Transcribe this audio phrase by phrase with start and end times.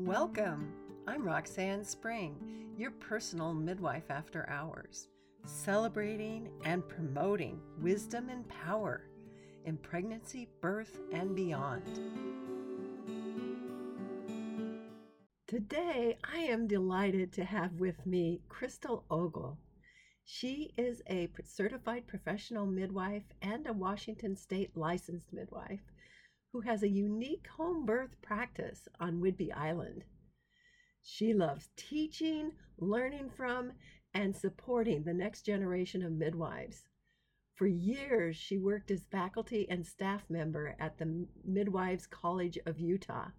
[0.00, 0.72] Welcome.
[1.08, 2.36] I'm Roxanne Spring,
[2.76, 5.08] your personal midwife after hours,
[5.44, 9.08] celebrating and promoting wisdom and power
[9.64, 11.82] in pregnancy, birth, and beyond.
[15.48, 19.58] Today, I am delighted to have with me Crystal Ogle.
[20.24, 25.82] She is a certified professional midwife and a Washington state licensed midwife
[26.52, 30.04] who has a unique home birth practice on Whidbey Island.
[31.02, 33.72] She loves teaching, learning from,
[34.14, 36.88] and supporting the next generation of midwives.
[37.54, 43.30] For years, she worked as faculty and staff member at the Midwives College of Utah.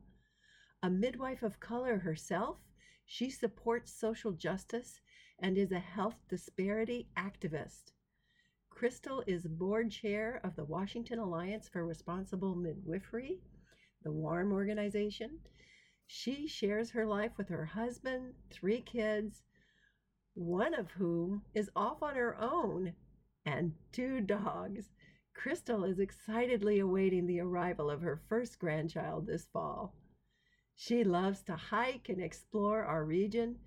[0.83, 2.57] A midwife of color herself,
[3.05, 5.01] she supports social justice
[5.39, 7.91] and is a health disparity activist.
[8.79, 13.41] Crystal is board chair of the Washington Alliance for Responsible Midwifery,
[14.03, 15.39] the WARM organization.
[16.07, 19.43] She shares her life with her husband, three kids,
[20.33, 22.93] one of whom is off on her own,
[23.45, 24.91] and two dogs.
[25.33, 29.93] Crystal is excitedly awaiting the arrival of her first grandchild this fall.
[30.73, 33.57] She loves to hike and explore our region,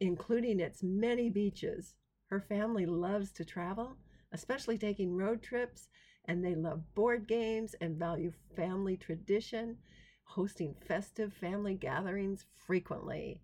[0.00, 1.94] including its many beaches.
[2.26, 3.96] Her family loves to travel
[4.32, 5.88] especially taking road trips,
[6.24, 9.76] and they love board games and value family tradition,
[10.24, 13.40] hosting festive family gatherings frequently.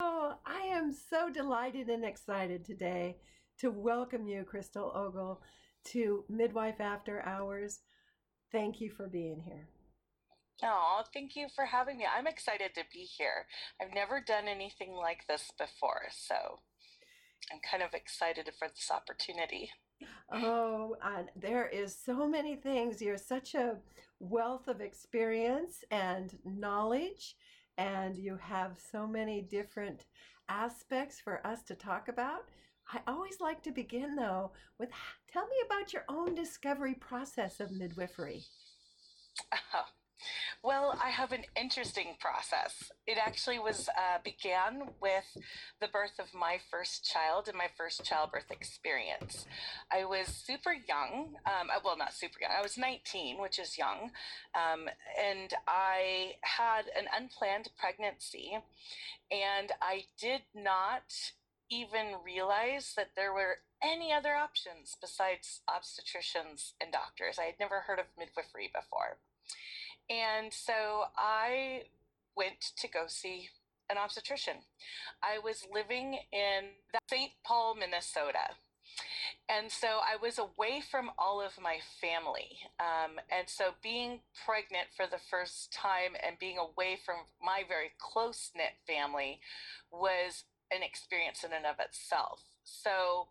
[0.00, 3.16] Oh, I am so delighted and excited today
[3.58, 5.42] to welcome you, Crystal Ogle,
[5.86, 7.80] to Midwife After Hours.
[8.52, 9.68] Thank you for being here.
[10.62, 12.04] Oh, thank you for having me.
[12.06, 13.46] I'm excited to be here.
[13.80, 16.60] I've never done anything like this before, so
[17.52, 19.70] I'm kind of excited for this opportunity.
[20.32, 20.96] Oh,
[21.36, 23.00] there is so many things.
[23.00, 23.76] You're such a
[24.20, 27.36] wealth of experience and knowledge,
[27.78, 30.04] and you have so many different
[30.48, 32.44] aspects for us to talk about.
[32.92, 34.90] I always like to begin though with
[35.30, 38.42] tell me about your own discovery process of midwifery.
[39.74, 39.84] Oh,
[40.62, 42.90] well, I have an interesting process.
[43.06, 45.36] It actually was uh, began with
[45.80, 49.46] the birth of my first child and my first childbirth experience.
[49.92, 51.36] I was super young.
[51.46, 52.52] Um, uh, well, not super young.
[52.56, 54.10] I was 19, which is young,
[54.54, 58.58] um, and I had an unplanned pregnancy,
[59.30, 61.32] and I did not
[61.70, 67.38] even realize that there were any other options besides obstetricians and doctors.
[67.38, 69.18] I had never heard of midwifery before.
[70.10, 71.82] And so I
[72.36, 73.48] went to go see
[73.90, 74.56] an obstetrician.
[75.22, 76.70] I was living in
[77.10, 77.32] St.
[77.44, 78.54] Paul, Minnesota.
[79.48, 82.58] And so I was away from all of my family.
[82.78, 87.92] Um, and so being pregnant for the first time and being away from my very
[87.98, 89.40] close knit family
[89.90, 92.42] was an experience in and of itself.
[92.64, 93.28] So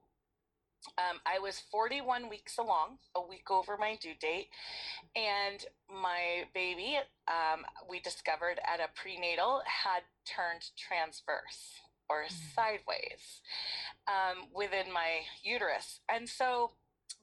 [0.98, 4.48] um, I was 41 weeks along, a week over my due date,
[5.16, 12.56] and my baby, um, we discovered at a prenatal, had turned transverse or mm.
[12.56, 13.42] sideways
[14.08, 16.00] um, within my uterus.
[16.10, 16.72] And so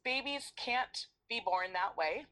[0.05, 2.27] babies can't be born that way.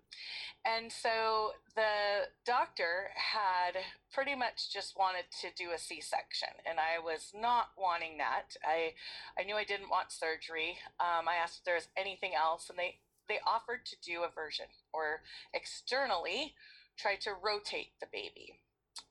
[0.64, 3.82] And so the doctor had
[4.12, 8.56] pretty much just wanted to do a C-section, and I was not wanting that.
[8.64, 8.94] I
[9.38, 10.78] I knew I didn't want surgery.
[11.00, 12.98] Um, I asked if there was anything else, and they
[13.28, 15.22] they offered to do a version or
[15.52, 16.54] externally
[16.96, 18.60] try to rotate the baby.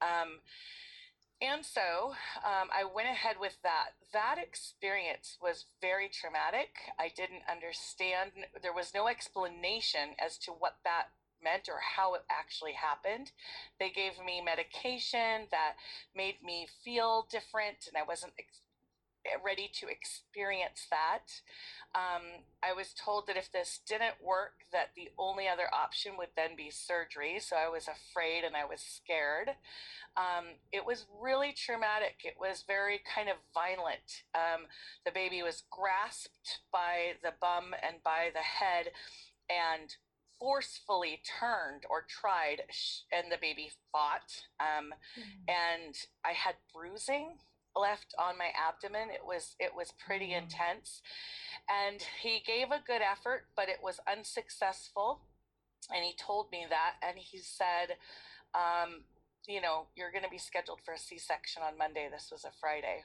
[0.02, 0.40] Um,
[1.42, 2.14] and so
[2.46, 3.98] um, I went ahead with that.
[4.14, 6.70] That experience was very traumatic.
[7.00, 8.32] I didn't understand,
[8.62, 11.10] there was no explanation as to what that
[11.44, 13.32] meant or how it actually happened.
[13.80, 15.74] They gave me medication that
[16.16, 18.34] made me feel different, and I wasn't
[19.44, 21.42] ready to experience that.
[21.94, 26.30] Um, I was told that if this didn't work, that the only other option would
[26.36, 27.40] then be surgery.
[27.40, 29.50] So I was afraid and I was scared.
[30.16, 32.22] Um, it was really traumatic.
[32.24, 34.24] It was very kind of violent.
[34.36, 34.68] Um,
[35.06, 38.92] the baby was grasped by the bum and by the head
[39.50, 39.96] and
[40.40, 42.64] forcefully turned or tried,
[43.12, 44.48] and the baby fought.
[44.60, 45.46] Um, mm-hmm.
[45.48, 47.38] And I had bruising
[47.76, 50.44] left on my abdomen it was it was pretty mm-hmm.
[50.44, 51.02] intense
[51.70, 55.22] and he gave a good effort but it was unsuccessful
[55.94, 57.98] and he told me that and he said
[58.54, 59.04] um,
[59.48, 62.08] you know, you're going to be scheduled for a C section on Monday.
[62.12, 63.04] This was a Friday.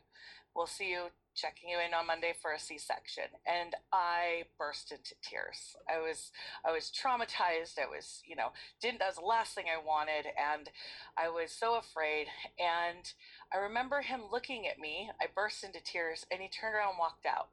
[0.55, 3.25] We'll see you checking you in on Monday for a C section.
[3.47, 5.77] And I burst into tears.
[5.89, 6.31] I was,
[6.65, 7.79] I was traumatized.
[7.79, 10.27] I was, you know, didn't, that was the last thing I wanted.
[10.37, 10.69] And
[11.17, 12.27] I was so afraid.
[12.59, 13.05] And
[13.53, 15.11] I remember him looking at me.
[15.21, 17.49] I burst into tears and he turned around and walked out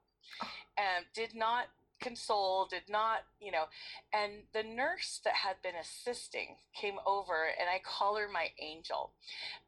[0.78, 1.68] and did not
[2.04, 3.66] console, did not, you know.
[4.14, 9.12] And the nurse that had been assisting came over, and I call her my angel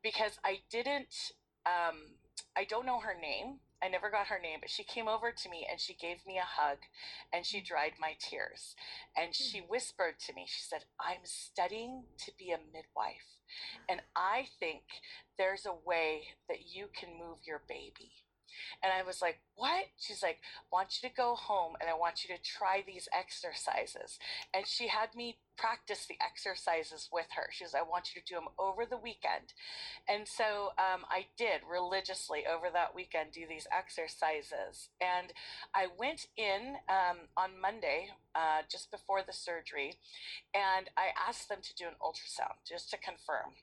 [0.03, 1.31] because I didn't,
[1.65, 2.17] um,
[2.55, 3.59] I don't know her name.
[3.85, 6.39] I never got her name, but she came over to me and she gave me
[6.39, 6.79] a hug
[7.31, 8.75] and she dried my tears.
[9.15, 9.31] And hmm.
[9.31, 13.37] she whispered to me, she said, I'm studying to be a midwife.
[13.87, 14.81] And I think
[15.37, 18.24] there's a way that you can move your baby.
[18.83, 19.85] And I was like, What?
[19.99, 23.07] She's like, I want you to go home and I want you to try these
[23.13, 24.19] exercises.
[24.53, 27.47] And she had me practice the exercises with her.
[27.51, 29.53] She says, I want you to do them over the weekend.
[30.07, 34.89] And so um, I did religiously over that weekend do these exercises.
[35.01, 35.33] And
[35.73, 39.95] I went in um, on Monday, uh, just before the surgery,
[40.53, 43.55] and I asked them to do an ultrasound just to confirm.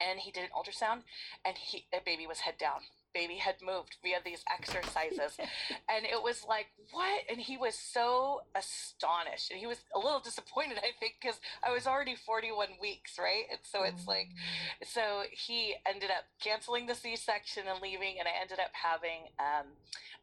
[0.00, 1.02] And he did an ultrasound,
[1.44, 2.82] and he, the baby was head down
[3.18, 5.36] baby had moved via these exercises.
[5.92, 7.22] and it was like, what?
[7.28, 9.50] And he was so astonished.
[9.50, 13.44] And he was a little disappointed, I think, because I was already 41 weeks, right?
[13.50, 14.86] And so it's like, mm.
[14.86, 19.34] so he ended up canceling the C section and leaving, and I ended up having
[19.40, 19.66] um,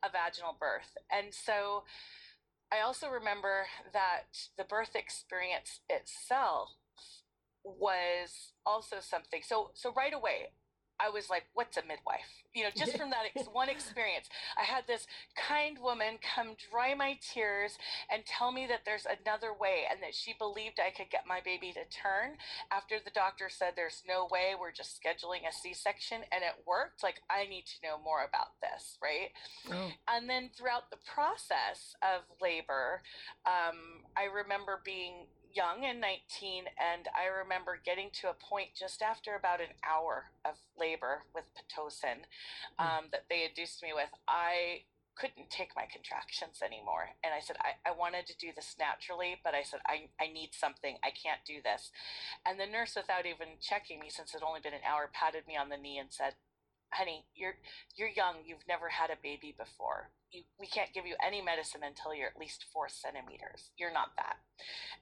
[0.02, 0.96] a vaginal birth.
[1.12, 1.84] And so,
[2.72, 6.72] I also remember that the birth experience itself
[7.64, 9.42] was also something.
[9.46, 10.50] So so right away,
[11.00, 12.44] I was like, what's a midwife?
[12.54, 16.94] You know, just from that ex- one experience, I had this kind woman come dry
[16.94, 17.78] my tears
[18.12, 21.42] and tell me that there's another way and that she believed I could get my
[21.44, 22.38] baby to turn
[22.72, 26.64] after the doctor said there's no way, we're just scheduling a C section and it
[26.66, 27.04] worked.
[27.04, 29.32] Like, I need to know more about this, right?
[29.72, 29.92] Oh.
[30.08, 33.02] And then throughout the process of labor,
[33.46, 39.02] um, I remember being young and 19, and I remember getting to a point just
[39.02, 42.28] after about an hour of labor with Pitocin
[42.78, 42.84] hmm.
[42.86, 44.12] um, that they induced me with.
[44.28, 44.84] I
[45.16, 47.16] couldn't take my contractions anymore.
[47.24, 50.28] And I said, I, I wanted to do this naturally, but I said, I, I
[50.28, 51.00] need something.
[51.04, 51.90] I can't do this.
[52.46, 55.48] And the nurse, without even checking me, since it had only been an hour, patted
[55.48, 56.36] me on the knee and said,
[56.92, 57.56] honey, you're
[57.96, 58.44] you're young.
[58.46, 60.10] You've never had a baby before.
[60.36, 63.72] You, we can't give you any medicine until you're at least four centimeters.
[63.80, 64.44] You're not that.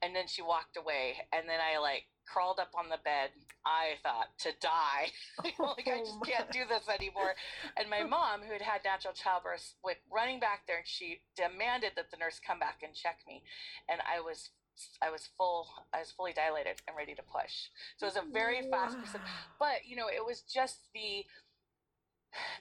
[0.06, 3.34] And then she walked away, and then I like crawled up on the bed.
[3.66, 5.10] I thought to die.
[5.44, 7.34] like oh I just can't do this anymore.
[7.78, 11.98] And my mom, who had had natural childbirth, went running back there, and she demanded
[11.98, 13.42] that the nurse come back and check me.
[13.90, 14.54] And I was
[15.02, 17.70] I was full, I was fully dilated and ready to push.
[17.98, 19.22] So it was a very fast person.
[19.60, 21.26] But, you know, it was just the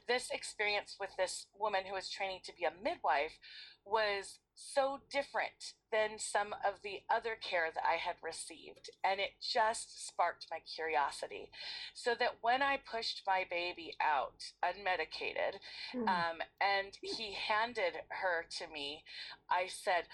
[0.09, 3.39] this experience with this woman who was training to be a midwife
[3.85, 8.91] was so different than some of the other care that I had received.
[9.03, 11.51] And it just sparked my curiosity.
[11.95, 15.59] So that when I pushed my baby out unmedicated
[15.95, 16.09] mm.
[16.09, 19.05] um, and he handed her to me,
[19.51, 20.05] I said,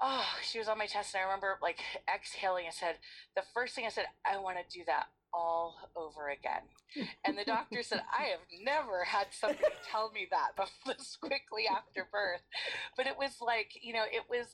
[0.00, 1.14] Oh, she was on my chest.
[1.14, 1.78] And I remember like
[2.12, 2.64] exhaling.
[2.66, 2.96] I said,
[3.36, 6.62] The first thing I said, I want to do that all over again.
[7.24, 10.52] And the doctor said, I have never had somebody tell me that
[10.86, 12.42] this quickly after birth.
[12.98, 14.52] But it was like, you know, it was,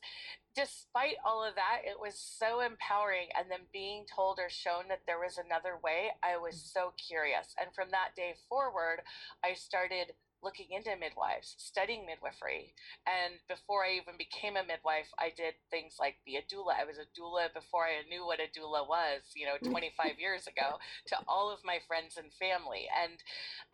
[0.54, 3.28] despite all of that, it was so empowering.
[3.36, 6.72] And then being told or shown that there was another way, I was mm.
[6.72, 7.56] so curious.
[7.58, 9.02] And from that day forward,
[9.42, 12.74] I started looking into midwives, studying midwifery.
[13.06, 16.78] And before I even became a midwife, I did things like be a doula.
[16.78, 20.46] I was a doula before I knew what a doula was, you know, 25 years
[20.46, 20.78] ago,
[21.08, 22.86] to all of my friends and family.
[22.88, 23.18] And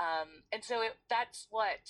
[0.01, 1.85] um, and so it, that's what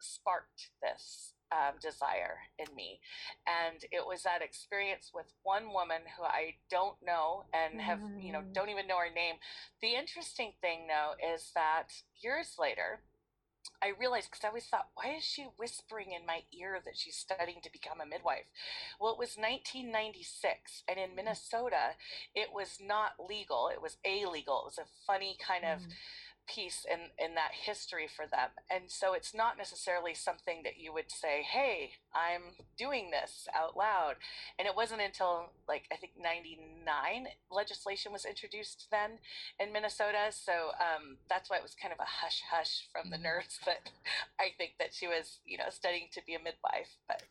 [0.00, 3.00] sparked this um, desire in me.
[3.46, 8.32] And it was that experience with one woman who I don't know and have, you
[8.32, 8.52] know, mm.
[8.52, 9.36] don't even know her name.
[9.80, 13.00] The interesting thing, though, is that years later,
[13.82, 17.16] I realized because I always thought, why is she whispering in my ear that she's
[17.16, 18.46] studying to become a midwife?
[19.00, 21.16] Well, it was 1996, and in mm.
[21.16, 21.98] Minnesota,
[22.34, 23.70] it was not legal.
[23.72, 24.62] It was illegal.
[24.62, 25.80] It was a funny kind of.
[26.52, 28.50] Piece in in that history for them.
[28.70, 32.42] And so it's not necessarily something that you would say hey i'm
[32.76, 34.16] doing this out loud.
[34.58, 39.18] And it wasn't until like i think 99 legislation was introduced then
[39.58, 40.30] in minnesota.
[40.30, 43.24] So um, that's why it was kind of a hush hush from the mm-hmm.
[43.24, 43.90] nurse that
[44.38, 47.22] i think that she was you know studying to be a midwife but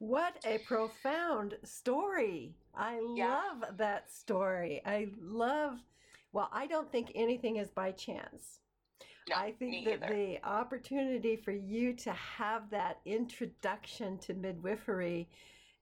[0.00, 2.54] what a profound story.
[2.74, 3.28] I yeah.
[3.28, 4.80] love that story.
[4.86, 5.74] I love
[6.32, 8.60] Well, I don't think anything is by chance.
[9.28, 10.14] No, I think that either.
[10.14, 15.28] the opportunity for you to have that introduction to midwifery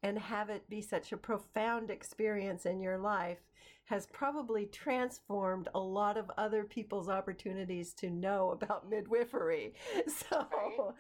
[0.03, 3.39] and have it be such a profound experience in your life
[3.87, 9.75] has probably transformed a lot of other people's opportunities to know about midwifery.
[10.31, 10.95] So,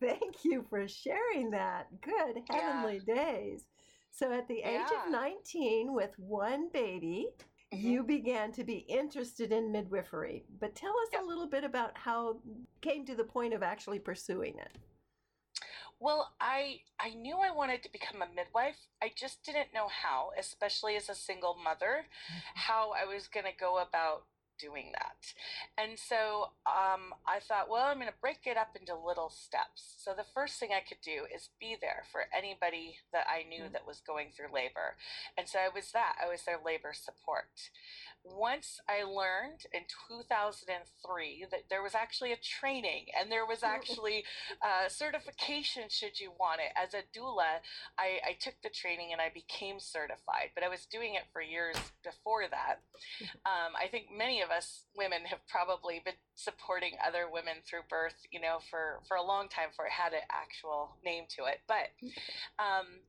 [0.00, 1.88] thank you for sharing that.
[2.02, 2.60] Good Yeah.
[2.82, 3.64] heavenly days.
[4.10, 5.04] So, at the age Yeah.
[5.06, 7.28] of 19, with one baby,
[7.72, 7.80] Mhm.
[7.82, 10.44] you began to be interested in midwifery.
[10.60, 11.22] But tell us Yep.
[11.22, 12.40] a little bit about how
[12.80, 14.78] came to the point of actually pursuing it.
[16.00, 18.78] Well, I I knew I wanted to become a midwife.
[19.02, 22.06] I just didn't know how, especially as a single mother,
[22.54, 24.26] how I was going to go about
[24.58, 25.34] doing that.
[25.76, 29.96] And so um, I thought, well, I'm going to break it up into little steps.
[29.98, 33.64] So the first thing I could do is be there for anybody that I knew
[33.68, 33.72] Mm.
[33.72, 34.94] that was going through labor.
[35.36, 36.14] And so I was that.
[36.22, 37.70] I was their labor support.
[38.36, 44.24] Once I learned in 2003 that there was actually a training and there was actually
[44.62, 46.72] uh, certification should you want it.
[46.76, 47.60] As a doula,
[47.98, 51.42] I, I took the training and I became certified, but I was doing it for
[51.42, 52.80] years before that.
[53.46, 58.16] Um, I think many of us women have probably been supporting other women through birth,
[58.30, 61.60] you know, for, for a long time before it had an actual name to it.
[61.66, 61.90] But
[62.58, 63.02] um,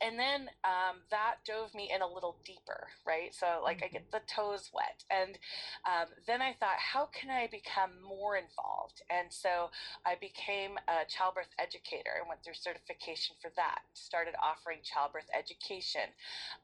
[0.00, 3.34] and then um, that dove me in a little deeper, right?
[3.34, 5.04] So, like, I get the toes wet.
[5.10, 5.38] And
[5.86, 9.02] um, then I thought, how can I become more involved?
[9.10, 9.70] And so
[10.06, 16.10] I became a childbirth educator and went through certification for that, started offering childbirth education.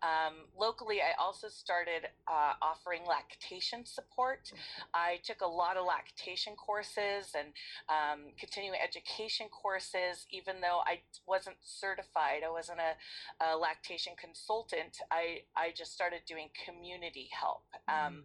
[0.02, 4.52] Um, locally, I also started uh, offering lactation support.
[4.94, 7.50] I took a lot of lactation courses and
[7.88, 12.42] um, continuing education courses, even though I wasn't certified.
[12.46, 12.94] I wasn't a
[13.40, 17.64] a lactation consultant, I, I just started doing community help.
[17.88, 18.24] Um,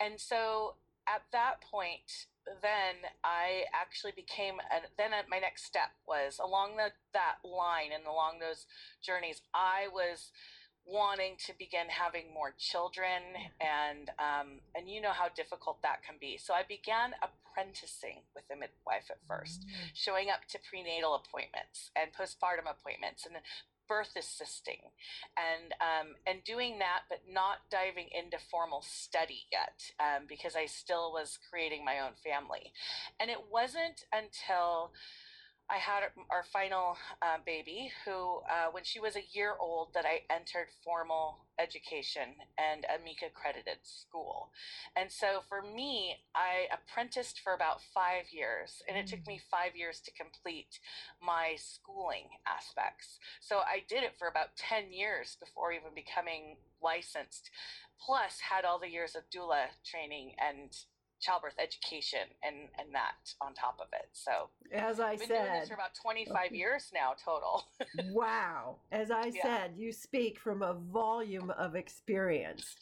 [0.00, 0.74] and so
[1.06, 2.26] at that point,
[2.62, 8.06] then I actually became, a, then my next step was along the, that line and
[8.06, 8.66] along those
[9.02, 10.30] journeys, I was
[10.88, 16.16] wanting to begin having more children and um, and you know how difficult that can
[16.18, 16.38] be.
[16.40, 22.10] So i began apprenticing with a midwife at first showing up to prenatal appointments and
[22.16, 23.36] postpartum appointments and
[23.88, 24.80] birth assisting
[25.36, 30.66] and um, and doing that but not diving into formal study yet um, because i
[30.66, 32.72] still was creating my own family.
[33.20, 34.92] And it wasn't until
[35.70, 40.06] I had our final uh, baby, who, uh, when she was a year old, that
[40.06, 44.50] I entered formal education and AMICA accredited school.
[44.96, 49.76] And so for me, I apprenticed for about five years, and it took me five
[49.76, 50.80] years to complete
[51.22, 53.18] my schooling aspects.
[53.40, 57.50] So I did it for about 10 years before even becoming licensed,
[58.00, 60.72] plus had all the years of doula training and
[61.20, 64.08] childbirth education and and that on top of it.
[64.12, 67.64] So as I I've been doing this said, for about 25 years now total.
[68.12, 68.76] wow.
[68.92, 69.42] As I Yeah.
[69.42, 72.76] said, you speak from a volume of experience.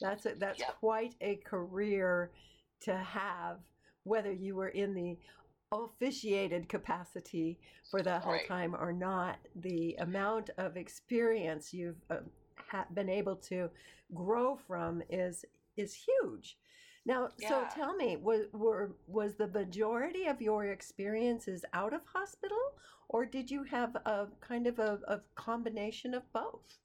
[0.00, 0.70] That's a, that's Yeah.
[0.80, 2.32] quite a career
[2.80, 3.58] to have,
[4.04, 5.18] whether you were in the
[5.72, 7.58] officiated capacity
[7.90, 8.46] for that whole Right.
[8.46, 9.38] time or not.
[9.56, 12.20] The amount of experience you've uh,
[12.56, 13.70] ha- been able to
[14.14, 15.44] grow from is
[15.76, 16.56] is huge.
[17.06, 22.58] Now, so tell me, was were was the majority of your experiences out of hospital,
[23.08, 26.78] or did you have a kind of a, a combination of both?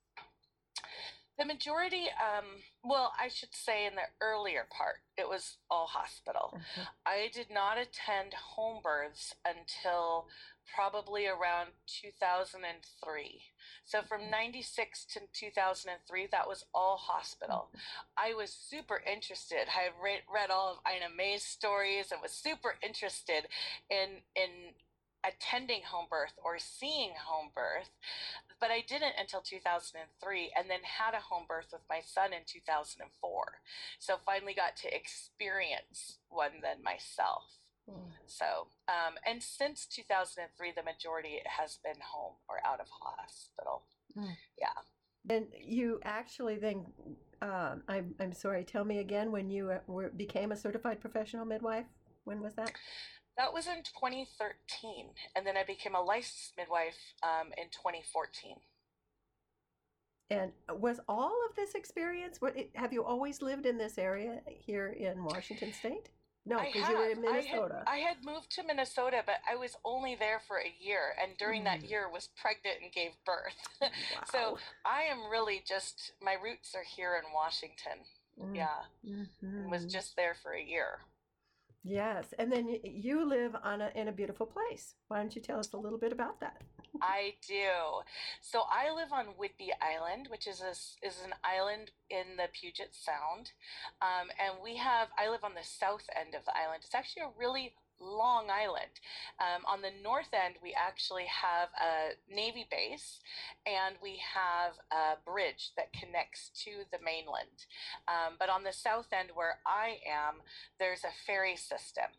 [1.38, 2.44] The majority, um,
[2.84, 6.60] well, I should say in the earlier part, it was all hospital.
[7.06, 10.28] I did not attend home births until
[10.74, 13.42] probably around 2003.
[13.86, 14.32] So from mm.
[14.32, 17.70] 96 to 2003, that was all hospital.
[17.76, 17.80] Mm.
[18.18, 19.68] I was super interested.
[19.68, 23.48] I read, read all of Ina May's stories and was super interested
[23.90, 24.76] in, in
[25.24, 27.92] attending home birth or seeing home birth
[28.60, 32.44] but I didn't until 2003 and then had a home birth with my son in
[32.46, 33.08] 2004.
[34.00, 37.59] So finally got to experience one then myself.
[38.26, 43.84] So, um, and since 2003, the majority has been home or out of hospital.
[44.18, 44.36] Mm.
[44.58, 44.68] Yeah.
[45.30, 46.86] And you actually then,
[47.42, 48.64] um, I'm I'm sorry.
[48.64, 51.86] Tell me again when you uh, were, became a certified professional midwife.
[52.24, 52.72] When was that?
[53.38, 55.10] That was in 2013.
[55.36, 58.58] And then I became a licensed midwife um, in 2014.
[60.32, 62.40] And was all of this experience?
[62.40, 66.10] What, have you always lived in this area here in Washington State?
[66.46, 67.84] No, because you were in I had- Minnesota.
[67.86, 71.64] I had, moved to Minnesota, but I was only there for a year, and during
[71.66, 71.90] that Mm.
[71.90, 73.54] year was pregnant and gave birth.
[73.82, 73.90] wow.
[74.32, 78.00] so I am really just my roots are here in Washington.
[78.42, 78.56] Mm.
[78.56, 78.84] Yeah.
[79.06, 79.70] Mm-hmm.
[79.70, 81.02] Was just there for a year.
[81.84, 84.96] Yes, and then you live on a, in a beautiful place.
[85.08, 86.62] Why don't you tell us a little bit about that?
[87.02, 88.04] I do.
[88.42, 90.72] So I live on Whidbey Island, which is a,
[91.06, 93.52] is an island in the Puget Sound,
[94.02, 95.10] um, and we have.
[95.18, 96.82] I live on the south end of the island.
[96.86, 99.00] It's actually a really Long Island.
[99.40, 103.20] Um, on the north end, we actually have a Navy base
[103.66, 107.68] and we have a bridge that connects to the mainland.
[108.08, 110.42] Um, but on the south end, where I am,
[110.80, 112.12] there's a ferry system.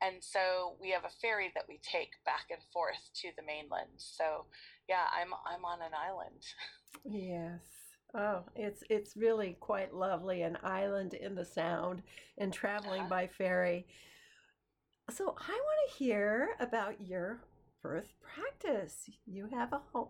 [0.00, 3.98] And so we have a ferry that we take back and forth to the mainland.
[3.98, 4.46] So
[4.88, 6.42] yeah, I'm I'm on an island.
[7.04, 7.60] Yes.
[8.14, 12.02] Oh, it's it's really quite lovely, an island in the Sound,
[12.38, 13.10] and traveling uh-huh.
[13.10, 13.86] by ferry.
[15.10, 17.40] So I want to hear about your
[17.82, 19.08] birth practice.
[19.26, 20.08] You have a home.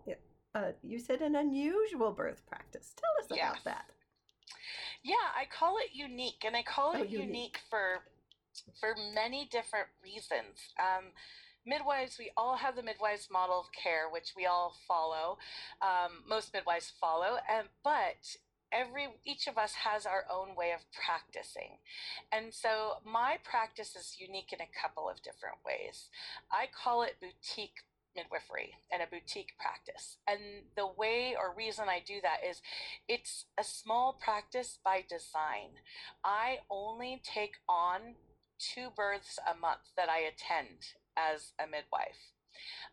[0.54, 2.94] Uh, you said an unusual birth practice.
[2.96, 3.50] Tell us yes.
[3.52, 3.84] about that.
[5.04, 7.26] Yeah, I call it unique, and I call it oh, unique.
[7.26, 7.58] unique.
[7.70, 8.00] for
[8.80, 10.74] for many different reasons.
[10.80, 11.12] Um,
[11.64, 15.38] midwives, we all have the midwives model of care, which we all follow.
[15.80, 18.36] Um, most midwives follow, and but
[18.72, 21.78] every each of us has our own way of practicing.
[22.32, 26.08] And so my practice is unique in a couple of different ways.
[26.50, 27.84] I call it boutique
[28.16, 30.16] midwifery and a boutique practice.
[30.26, 32.60] And the way or reason i do that is
[33.06, 35.78] it's a small practice by design.
[36.24, 38.16] I only take on
[38.58, 42.34] two births a month that i attend as a midwife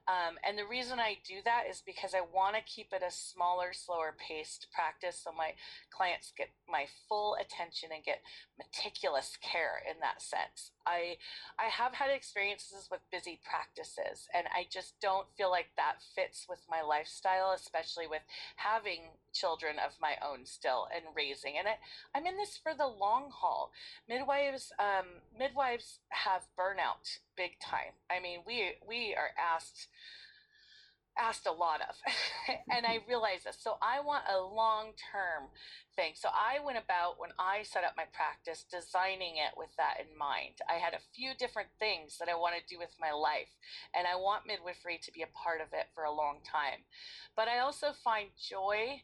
[0.08, 3.12] um, and the reason I do that is because I want to keep it a
[3.12, 5.54] smaller, slower paced practice so my
[5.90, 8.22] clients get my full attention and get
[8.58, 10.72] meticulous care in that sense.
[10.86, 11.18] I
[11.60, 16.46] I have had experiences with busy practices and I just don't feel like that fits
[16.48, 18.22] with my lifestyle, especially with
[18.56, 21.58] having children of my own still and raising.
[21.58, 21.78] And I,
[22.16, 23.72] I'm in this for the long haul.
[24.08, 28.00] Midwives um, midwives have burnout big time.
[28.10, 29.88] I mean, we we are asked
[31.18, 31.96] asked a lot of
[32.72, 33.58] and i realized this.
[33.60, 35.50] So i want a long term
[35.96, 36.12] thing.
[36.16, 40.18] So i went about when i set up my practice designing it with that in
[40.18, 40.60] mind.
[40.70, 43.52] I had a few different things that i want to do with my life
[43.96, 46.84] and i want midwifery to be a part of it for a long time.
[47.36, 49.02] But i also find joy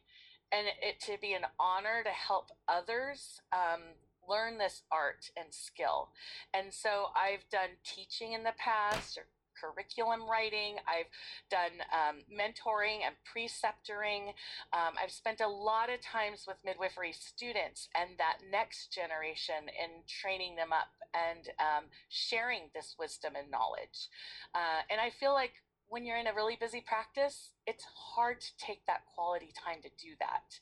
[0.52, 3.96] and it to be an honor to help others um,
[4.28, 6.10] learn this art and skill.
[6.52, 9.24] And so i've done teaching in the past or
[9.58, 10.76] curriculum writing.
[10.86, 11.10] I've
[11.50, 14.34] done um, mentoring and preceptoring.
[14.72, 20.02] Um, I've spent a lot of times with midwifery students and that next generation in
[20.08, 24.08] training them up and um, sharing this wisdom and knowledge.
[24.54, 25.52] Uh, and I feel like
[25.88, 29.90] when you're in a really busy practice, it's hard to take that quality time to
[30.00, 30.58] do that.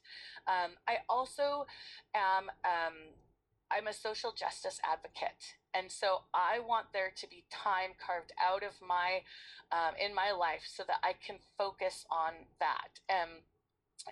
[0.51, 1.67] Um, I also
[2.15, 3.15] am um,
[3.71, 5.55] I'm a social justice advocate.
[5.75, 9.23] And so I want there to be time carved out of my,
[9.73, 13.43] um, in my life so that I can focus on that um,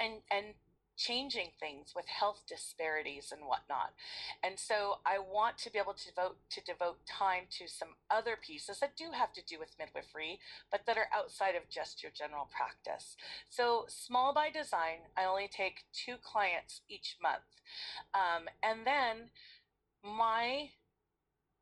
[0.01, 0.55] and, and
[0.99, 3.95] changing things with health disparities and whatnot.
[4.43, 8.37] And so I want to be able to devote to devote time to some other
[8.37, 10.41] pieces that do have to do with midwifery,
[10.73, 13.17] but that are outside of just your general practice.
[13.49, 17.47] So small by design, I only take two clients each month.
[18.13, 19.31] Um, and then
[20.03, 20.71] my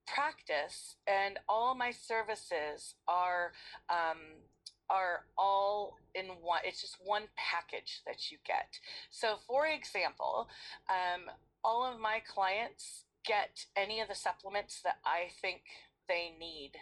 [0.06, 3.52] practice and all my services are
[3.90, 4.40] um,
[4.88, 8.78] are all in one it's just one package that you get.
[9.10, 10.48] So for example
[10.88, 11.30] um,
[11.64, 15.62] all of my clients get any of the supplements that i think
[16.08, 16.72] they need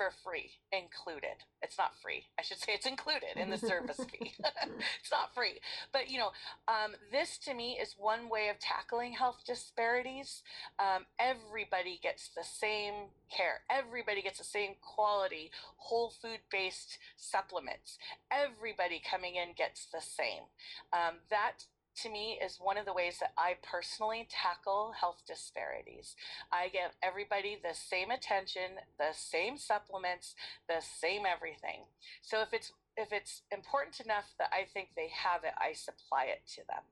[0.00, 1.44] for free included.
[1.60, 2.24] It's not free.
[2.38, 4.32] I should say it's included in the service fee.
[4.40, 5.60] it's not free.
[5.92, 6.30] But, you know,
[6.68, 10.42] um, this to me is one way of tackling health disparities.
[10.78, 12.94] Um, everybody gets the same
[13.30, 17.98] care, everybody gets the same quality, whole food based supplements.
[18.30, 20.48] Everybody coming in gets the same.
[20.94, 21.64] Um, that
[21.96, 26.14] to me is one of the ways that I personally tackle health disparities.
[26.52, 30.34] I give everybody the same attention, the same supplements,
[30.68, 31.84] the same everything.
[32.22, 36.24] So if it's if it's important enough that I think they have it, I supply
[36.24, 36.84] it to them.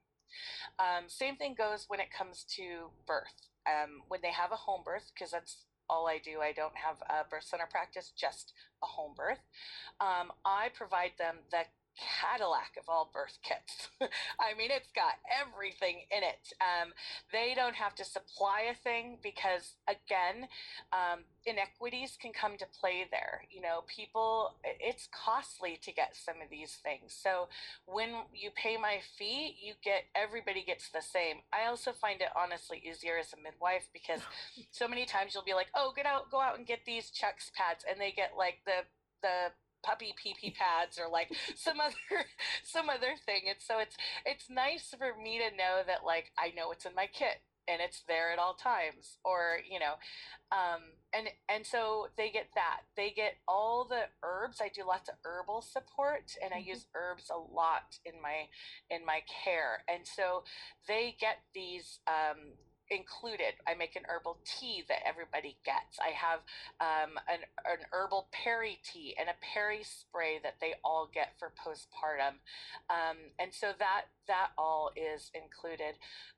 [0.78, 3.48] Um, same thing goes when it comes to birth.
[3.66, 6.40] Um, when they have a home birth, because that's all I do.
[6.40, 9.40] I don't have a birth center practice, just a home birth.
[10.00, 11.64] Um, I provide them the
[11.98, 13.88] Cadillac of all birth kits.
[14.40, 16.52] I mean, it's got everything in it.
[16.60, 16.92] Um,
[17.32, 20.48] they don't have to supply a thing because, again,
[20.92, 23.42] um, inequities can come to play there.
[23.50, 27.16] You know, people, it's costly to get some of these things.
[27.16, 27.48] So
[27.86, 31.42] when you pay my fee, you get everybody gets the same.
[31.52, 34.20] I also find it honestly easier as a midwife because
[34.70, 37.50] so many times you'll be like, oh, get out, go out and get these Chux
[37.54, 38.86] pads, and they get like the
[39.20, 39.50] the
[39.82, 42.24] puppy pee pee pads or like some other
[42.62, 43.42] some other thing.
[43.48, 46.94] And so it's it's nice for me to know that like i know it's in
[46.94, 49.94] my kit and it's there at all times or you know
[50.50, 50.80] um,
[51.12, 52.80] and and so they get that.
[52.96, 54.60] They get all the herbs.
[54.62, 56.70] I do lots of herbal support and i mm-hmm.
[56.70, 58.48] use herbs a lot in my
[58.90, 59.84] in my care.
[59.88, 60.44] And so
[60.86, 62.52] they get these um,
[62.90, 63.54] included.
[63.66, 65.98] I make an herbal tea that everybody gets.
[66.00, 66.40] I have
[66.80, 71.52] um, an, an herbal peri tea and a peri spray that they all get for
[71.58, 72.40] postpartum,
[72.90, 75.96] um, and so that that all is included.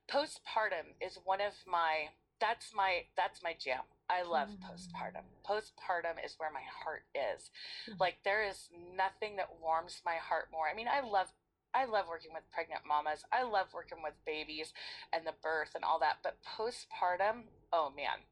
[0.09, 2.09] Postpartum is one of my
[2.39, 3.85] that's my that's my jam.
[4.09, 4.57] I love mm.
[4.65, 5.23] postpartum.
[5.47, 7.51] Postpartum is where my heart is.
[7.87, 7.99] Mm.
[7.99, 10.67] Like there is nothing that warms my heart more.
[10.67, 11.31] I mean, I love
[11.73, 13.23] I love working with pregnant mamas.
[13.31, 14.73] I love working with babies
[15.13, 16.17] and the birth and all that.
[16.23, 18.27] But postpartum, oh man.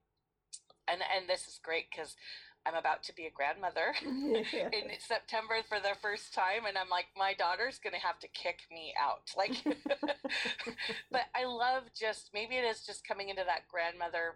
[0.87, 2.15] And and this is great because
[2.65, 7.07] I'm about to be a grandmother in September for the first time, and I'm like,
[7.17, 9.31] my daughter's gonna have to kick me out.
[9.37, 9.55] Like,
[11.11, 14.35] but I love just maybe it is just coming into that grandmother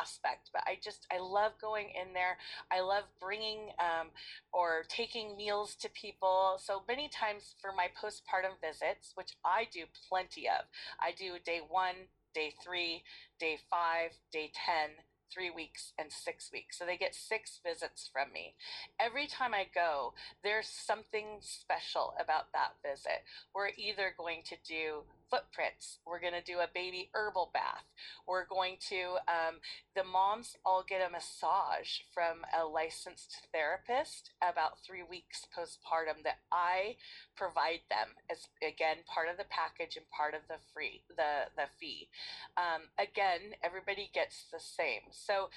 [0.00, 2.36] aspect but i just i love going in there
[2.70, 4.08] i love bringing um,
[4.52, 9.84] or taking meals to people so many times for my postpartum visits which i do
[10.08, 10.64] plenty of
[11.00, 13.02] i do day one day three
[13.38, 14.90] day five day 10
[15.32, 16.78] three weeks and six weeks.
[16.78, 18.54] So they get six visits from me.
[18.98, 23.22] Every time I go, there's something special about that visit.
[23.54, 25.98] We're either going to do footprints.
[26.04, 27.84] We're going to do a baby herbal bath.
[28.26, 29.62] We're going to, um,
[29.94, 36.38] the moms all get a massage from a licensed therapist about three weeks postpartum that
[36.50, 36.96] I
[37.36, 41.70] provide them as, again, part of the package and part of the free, the, the
[41.78, 42.08] fee.
[42.56, 45.08] Um, again, everybody gets the same.
[45.10, 45.50] So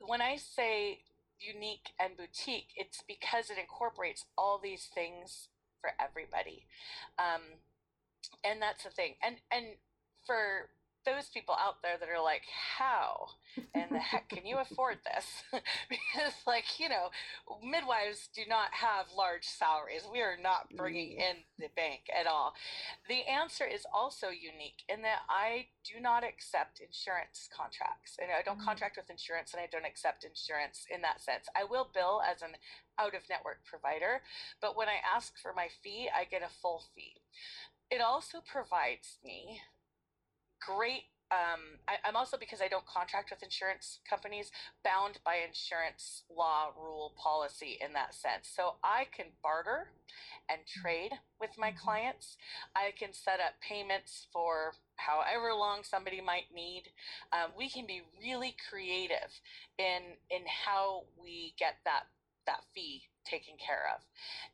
[0.00, 1.00] when I say
[1.38, 5.48] unique and boutique, it's because it incorporates all these things
[5.80, 6.66] for everybody.
[7.18, 7.62] Um,
[8.44, 9.14] and that's the thing.
[9.22, 9.66] And and
[10.26, 10.68] for
[11.06, 12.42] those people out there that are like
[12.76, 13.28] how
[13.72, 15.24] and the heck can you afford this?
[15.88, 17.08] Because like you know
[17.64, 20.04] midwives do not have large salaries.
[20.10, 21.24] We are not bringing mm.
[21.24, 22.52] in the bank at all.
[23.08, 28.18] The answer is also unique in that i do not accept insurance contracts.
[28.20, 28.68] And i don't mm.
[28.68, 31.48] contract with insurance and i don't accept insurance in that sense.
[31.56, 32.58] I will bill as an
[32.98, 34.20] out of network provider
[34.60, 37.14] but when i ask for my fee i get a full fee
[37.90, 39.60] it also provides me
[40.60, 44.50] great um, I, am also because I don't contract with insurance companies
[44.82, 48.48] bound by insurance law rule policy in that sense.
[48.48, 49.88] So I can barter
[50.48, 51.84] and trade with my mm-hmm.
[51.84, 52.36] clients.
[52.74, 56.84] I can set up payments for however long somebody might need.
[57.32, 59.28] Um, we can be really creative
[59.78, 62.04] in in how we get that
[62.46, 64.00] that fee taken care of.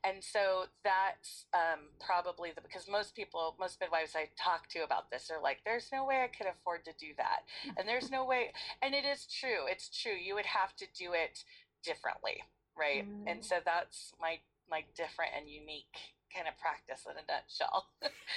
[0.02, 5.10] And so that's um, probably the, because most people, most midwives I talk to about
[5.10, 7.40] this are like, there's no way I could afford to do that.
[7.76, 9.70] And there's no way, and it is true.
[9.70, 10.12] It's true.
[10.12, 11.44] You would have to do it
[11.82, 12.42] differently.
[12.76, 13.06] Right.
[13.06, 13.30] Mm.
[13.30, 15.96] And so that's my, my different and unique
[16.34, 17.86] kind of practice in a nutshell.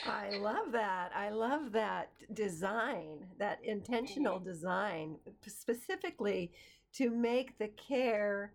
[0.05, 1.11] I love that.
[1.15, 4.49] I love that design, that intentional mm-hmm.
[4.49, 5.15] design,
[5.47, 6.51] specifically
[6.93, 8.51] to make the care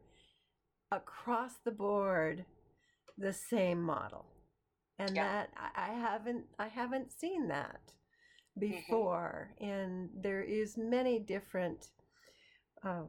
[0.93, 2.45] across the board
[3.19, 4.27] the same model
[4.99, 5.25] and yeah.
[5.25, 7.81] that I haven't I haven't seen that
[8.59, 8.61] mm-hmm.
[8.61, 9.71] before mm-hmm.
[9.71, 11.89] and there is many different
[12.85, 13.09] um,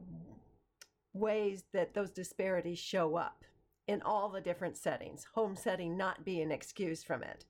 [1.12, 3.44] ways that those disparities show up
[3.86, 7.44] in all the different settings home setting not be an excuse from it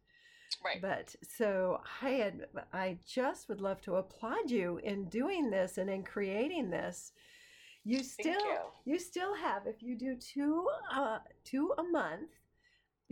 [0.64, 5.78] right but so i had i just would love to applaud you in doing this
[5.78, 7.12] and in creating this
[7.84, 8.92] you still you.
[8.92, 8.98] you.
[8.98, 12.30] still have if you do two uh two a month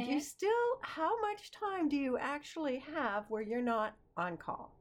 [0.01, 0.11] mm-hmm.
[0.11, 4.75] you still how much time do you actually have where you're not on call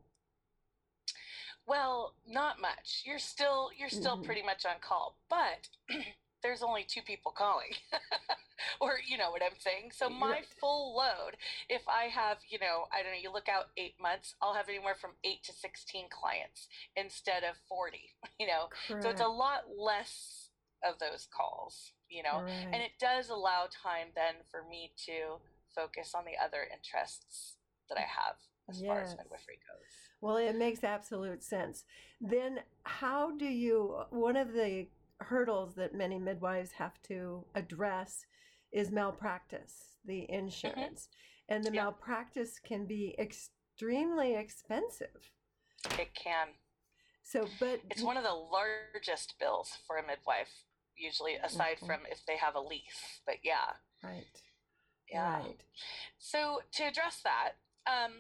[1.68, 4.26] well not much you're still you're still mm-hmm.
[4.26, 5.68] pretty much on call but
[6.44, 7.72] there's only two people calling
[8.82, 11.38] or you know what i'm saying so my full load
[11.70, 14.70] if i have you know i don't know you look out eight months i'll have
[14.70, 17.98] anywhere from eight to 16 clients instead of 40
[18.40, 19.04] you know Correct.
[19.04, 20.50] so it's a lot less
[20.84, 22.68] of those calls you know right.
[22.74, 25.40] and it does allow time then for me to
[25.76, 27.56] focus on the other interests
[27.90, 28.36] that I have
[28.70, 28.88] as yes.
[28.88, 29.92] far as midwifery goes.
[30.22, 31.84] Well, it makes absolute sense.
[32.20, 34.88] Then, how do you, one of the
[35.24, 38.26] hurdles that many midwives have to address
[38.72, 40.34] is malpractice, the mm-hmm.
[40.34, 41.08] insurance.
[41.08, 41.56] Mm-hmm.
[41.56, 41.84] And the yeah.
[41.84, 45.32] malpractice can be extremely expensive.
[46.00, 46.48] It can.
[47.24, 50.50] So, but it's one of the largest bills for a midwife,
[50.96, 51.86] usually, aside mm-hmm.
[51.86, 53.22] from if they have a lease.
[53.26, 53.76] But yeah.
[54.04, 54.42] Right.
[55.12, 55.40] Yeah.
[55.40, 55.64] Right.
[56.20, 57.54] So, to address that,
[57.86, 58.12] um,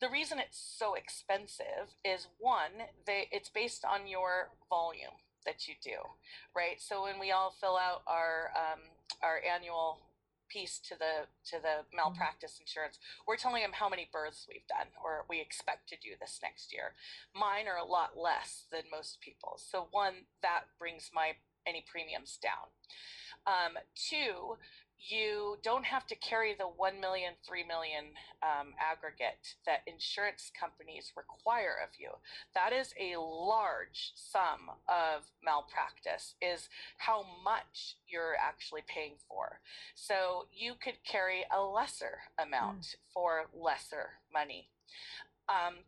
[0.00, 5.12] the reason it's so expensive is one, they, it's based on your volume
[5.46, 5.98] that you do,
[6.54, 6.80] right?
[6.80, 8.80] So when we all fill out our um,
[9.22, 10.00] our annual
[10.52, 11.96] piece to the to the mm-hmm.
[11.96, 16.10] malpractice insurance we're telling them how many births we've done or we expect to do
[16.20, 16.92] this next year
[17.34, 21.32] mine are a lot less than most people so one that brings my
[21.66, 22.68] any premiums down
[23.46, 24.58] um, two
[25.08, 28.04] you don't have to carry the 1 million 3 million
[28.42, 32.10] um, aggregate that insurance companies require of you.
[32.54, 39.60] That is a large sum of malpractice is how much you're actually paying for.
[39.94, 42.96] So you could carry a lesser amount mm.
[43.12, 44.68] for lesser money.
[45.48, 45.84] Um,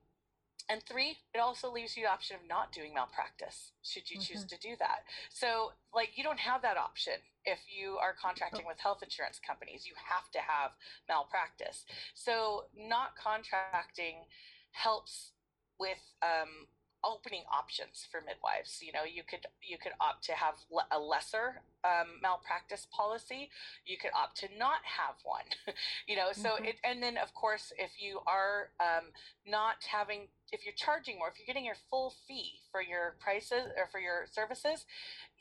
[0.69, 4.45] and three, it also leaves you the option of not doing malpractice should you choose
[4.45, 4.57] mm-hmm.
[4.57, 5.05] to do that.
[5.29, 9.85] So, like, you don't have that option if you are contracting with health insurance companies.
[9.87, 10.73] You have to have
[11.09, 11.85] malpractice.
[12.15, 14.25] So, not contracting
[14.73, 15.33] helps
[15.79, 16.67] with um,
[17.05, 18.81] opening options for midwives.
[18.83, 20.55] You know, you could you could opt to have
[20.91, 23.51] a lesser um, malpractice policy.
[23.85, 25.45] You could opt to not have one.
[26.09, 26.65] you know, so mm-hmm.
[26.65, 29.13] it and then of course if you are um,
[29.47, 33.67] not having if you're charging more, if you're getting your full fee for your prices
[33.77, 34.87] or for your services,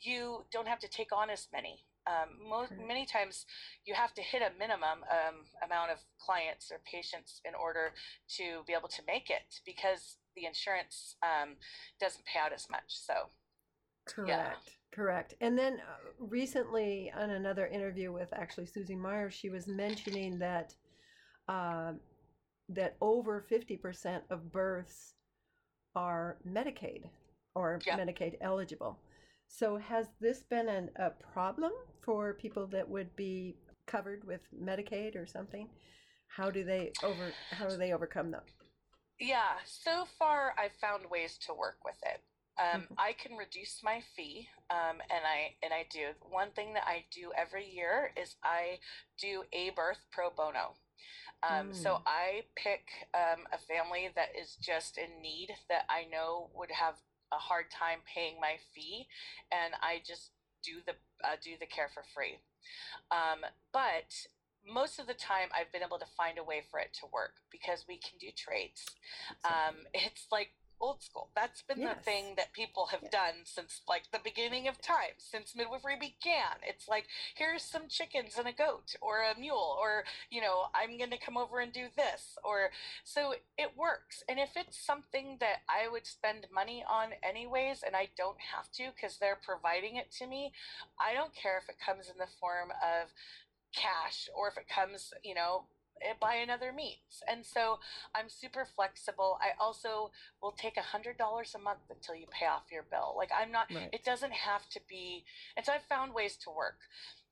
[0.01, 1.85] you don't have to take on as many.
[2.05, 3.45] Um, most, many times
[3.85, 7.91] you have to hit a minimum um, amount of clients or patients in order
[8.37, 11.55] to be able to make it because the insurance um,
[12.01, 12.83] doesn't pay out as much.
[12.87, 13.13] So,
[14.05, 14.51] correct, yeah.
[14.91, 15.35] correct.
[15.39, 20.73] And then uh, recently, on another interview with actually Susie Meyer, she was mentioning that
[21.47, 21.93] uh,
[22.69, 25.13] that over fifty percent of births
[25.95, 27.03] are Medicaid
[27.55, 27.97] or yeah.
[27.97, 28.99] Medicaid eligible.
[29.47, 31.71] So, has this been an, a problem
[32.01, 35.67] for people that would be covered with Medicaid or something?
[36.27, 38.45] How do they over how do they overcome that?
[39.19, 42.21] Yeah, so far I've found ways to work with it.
[42.59, 42.93] Um, mm-hmm.
[42.97, 46.09] I can reduce my fee, um, and I and I do.
[46.29, 48.79] One thing that I do every year is I
[49.19, 50.73] do a birth pro bono.
[51.43, 51.75] Um, mm.
[51.75, 56.71] So I pick um, a family that is just in need that I know would
[56.71, 56.95] have
[57.31, 59.07] a hard time paying my fee,
[59.51, 60.31] and I just
[60.63, 62.39] do the uh, do the care for free.
[63.11, 64.27] Um, but
[64.63, 67.43] most of the time I've been able to find a way for it to work
[67.51, 68.85] because we can do trades.
[69.43, 71.29] Um, it's like old school.
[71.35, 71.97] That's been yes.
[71.97, 73.11] the thing that people have yes.
[73.11, 76.59] done since like the beginning of time, since midwifery began.
[76.61, 77.05] It's like,
[77.35, 81.17] here's some chickens and a goat or a mule, or, you know, I'm going to
[81.17, 82.37] come over and do this.
[82.43, 82.69] Or
[83.03, 84.23] so it works.
[84.27, 88.71] And if it's something that I would spend money on anyways, and I don't have
[88.73, 90.51] to because they're providing it to me,
[90.99, 93.09] I don't care if it comes in the form of
[93.73, 95.63] cash or if it comes, you know,
[96.19, 97.23] by another means.
[97.29, 97.79] And so
[98.15, 99.37] I'm super flexible.
[99.41, 100.11] I also
[100.41, 103.13] will take a hundred dollars a month until you pay off your bill.
[103.17, 103.89] Like I'm not, right.
[103.91, 105.23] it doesn't have to be,
[105.55, 106.77] and so I've found ways to work.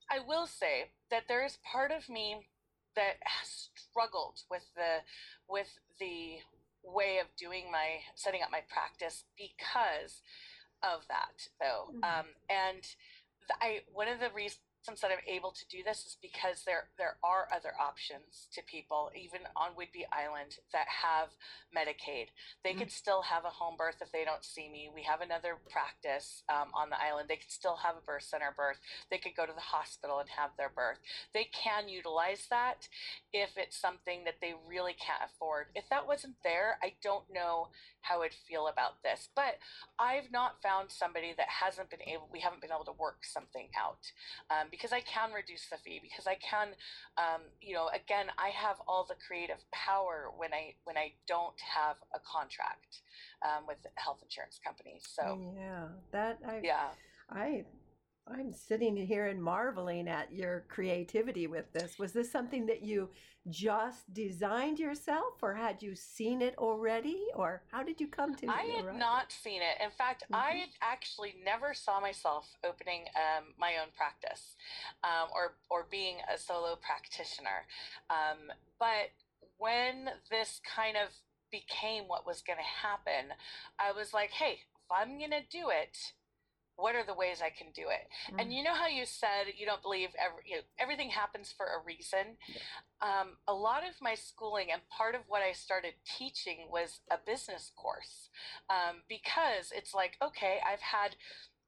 [0.10, 2.48] I will say that there is part of me
[2.96, 5.04] that has struggled with the,
[5.48, 6.40] with the
[6.84, 10.22] way of doing my, setting up my practice because
[10.84, 11.94] of that though.
[11.94, 12.04] Mm-hmm.
[12.04, 12.84] Um, and
[13.62, 17.16] I, one of the reasons that I'm able to do this is because there there
[17.24, 21.30] are other options to people, even on Whidbey Island, that have
[21.70, 22.34] Medicaid.
[22.64, 22.80] They mm-hmm.
[22.80, 24.90] could still have a home birth if they don't see me.
[24.94, 27.30] We have another practice um, on the island.
[27.30, 28.82] They could still have a birth center birth.
[29.10, 30.98] They could go to the hospital and have their birth.
[31.34, 32.90] They can utilize that
[33.32, 35.68] if it's something that they really can't afford.
[35.76, 37.70] If that wasn't there, I don't know
[38.02, 39.30] how I'd feel about this.
[39.36, 39.62] But
[40.00, 42.28] I've not found somebody that hasn't been able.
[42.32, 44.12] We haven't been able to work something out.
[44.50, 46.70] Um, because I can reduce the fee because I can,
[47.18, 51.60] um, you know, again, I have all the creative power when I when I don't
[51.60, 53.02] have a contract
[53.46, 55.04] um, with health insurance companies.
[55.08, 56.90] So yeah, that I yeah
[57.30, 57.66] I
[58.34, 62.00] I'm sitting here and marveling at your creativity with this.
[62.00, 63.10] Was this something that you
[63.50, 68.48] just designed yourself, or had you seen it already, or how did you come to?
[68.48, 69.84] I had not seen it.
[69.84, 70.36] In fact, mm-hmm.
[70.36, 74.56] I actually never saw myself opening um, my own practice,
[75.04, 77.66] um, or or being a solo practitioner.
[78.10, 79.10] Um, but
[79.58, 81.10] when this kind of
[81.52, 83.34] became what was going to happen,
[83.80, 86.14] I was like, hey, if I'm going to do it,
[86.82, 88.10] what are the ways I can do it?
[88.28, 88.40] Mm-hmm.
[88.40, 91.66] And you know how you said you don't believe every, you know, everything happens for
[91.66, 92.38] a reason?
[92.50, 92.62] Yeah.
[93.02, 97.18] Um, a lot of my schooling and part of what I started teaching was a
[97.24, 98.30] business course
[98.70, 101.16] um, because it's like, okay, I've had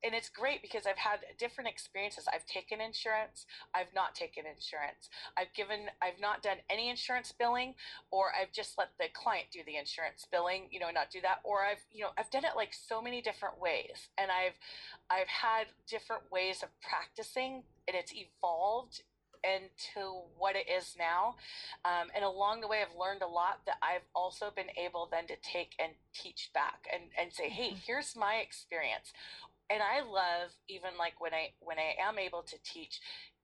[0.04, 2.26] and it's great because I've had different experiences.
[2.32, 5.10] I've taken insurance, I've not taken insurance.
[5.38, 7.76] I've given I've not done any insurance billing
[8.12, 11.40] or I've just let the client do the insurance billing, you know, not do that
[11.44, 14.58] or I've, you know, I've done it like so many different ways and I've
[15.10, 19.02] I've had different ways of practicing and it's evolved
[19.44, 21.36] into what it is now.
[21.86, 25.28] Um, and along the way, I've learned a lot that I've also been able then
[25.28, 27.84] to take and teach back and, and say, hey, mm-hmm.
[27.86, 29.12] here's my experience
[29.70, 33.00] and I love even like when I when I am able to teach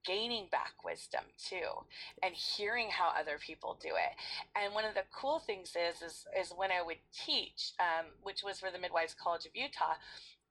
[0.05, 1.85] gaining back wisdom too
[2.23, 4.15] and hearing how other people do it.
[4.55, 8.43] And one of the cool things is is, is when i would teach um, which
[8.43, 9.95] was for the midwives college of utah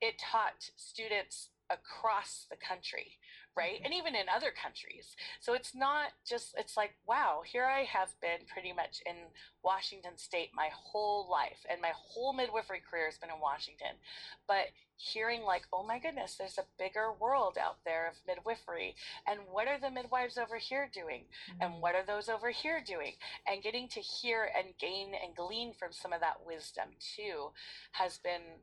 [0.00, 3.18] it taught students across the country
[3.58, 3.74] right?
[3.82, 3.84] Mm-hmm.
[3.86, 5.16] and even in other countries.
[5.40, 9.16] So it's not just it's like wow here i have been pretty much in
[9.64, 13.98] washington state my whole life and my whole midwifery career has been in washington.
[14.46, 18.96] But hearing like oh my goodness there's a bigger world out there of midwifery
[19.28, 21.24] and what are the midwives over here doing?
[21.50, 21.62] Mm-hmm.
[21.62, 23.14] and what are those over here doing?
[23.46, 27.50] And getting to hear and gain and glean from some of that wisdom too
[27.92, 28.62] has been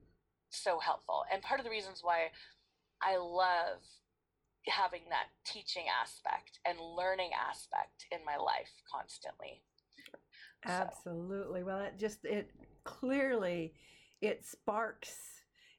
[0.50, 1.24] so helpful.
[1.32, 2.32] And part of the reasons why
[3.02, 3.84] i love
[4.68, 9.62] having that teaching aspect and learning aspect in my life constantly
[10.66, 11.66] absolutely so.
[11.66, 12.50] well it just it
[12.84, 13.74] clearly
[14.22, 15.16] it sparks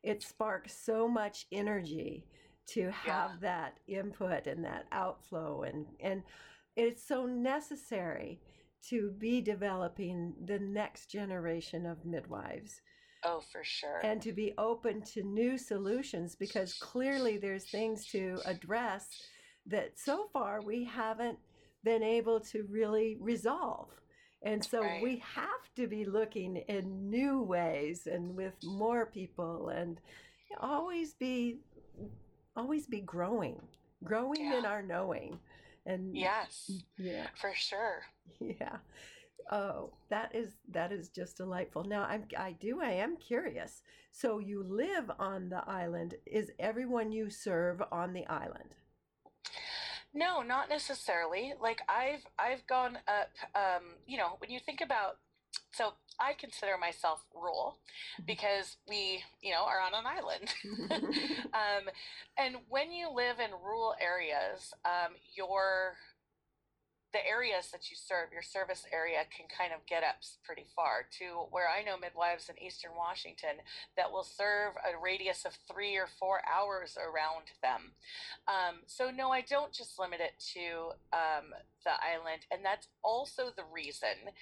[0.02, 2.26] it sparks so much energy
[2.68, 3.36] to have yeah.
[3.40, 6.22] that input and that outflow and and
[6.76, 8.40] it's so necessary
[8.88, 12.80] to be developing the next generation of midwives
[13.24, 18.38] oh for sure and to be open to new solutions because clearly there's things to
[18.44, 19.08] address
[19.66, 21.38] that so far we haven't
[21.84, 23.88] been able to really resolve
[24.42, 25.02] and so right.
[25.02, 30.00] we have to be looking in new ways and with more people and
[30.60, 31.58] always be
[32.56, 33.60] always be growing,
[34.02, 34.58] growing yeah.
[34.58, 35.38] in our knowing.
[35.84, 36.70] And yes.
[36.98, 37.26] Yeah.
[37.40, 38.02] For sure.
[38.40, 38.76] Yeah.
[39.50, 41.84] Oh, that is that is just delightful.
[41.84, 43.82] Now I'm I do I am curious.
[44.12, 46.14] So you live on the island.
[46.26, 48.74] Is everyone you serve on the island?
[50.14, 51.52] No, not necessarily.
[51.60, 53.30] Like I've I've gone up.
[53.54, 55.18] Um, you know, when you think about,
[55.72, 57.76] so I consider myself rural
[58.14, 58.24] mm-hmm.
[58.26, 60.54] because we, you know, are on an island.
[61.52, 61.88] um,
[62.38, 65.96] and when you live in rural areas, um, your
[67.16, 71.08] the areas that you serve, your service area can kind of get up pretty far
[71.16, 73.64] to where I know midwives in Eastern Washington
[73.96, 77.96] that will serve a radius of three or four hours around them.
[78.44, 81.56] Um, so, no, I don't just limit it to um,
[81.88, 82.44] the island.
[82.52, 84.36] And that's also the reason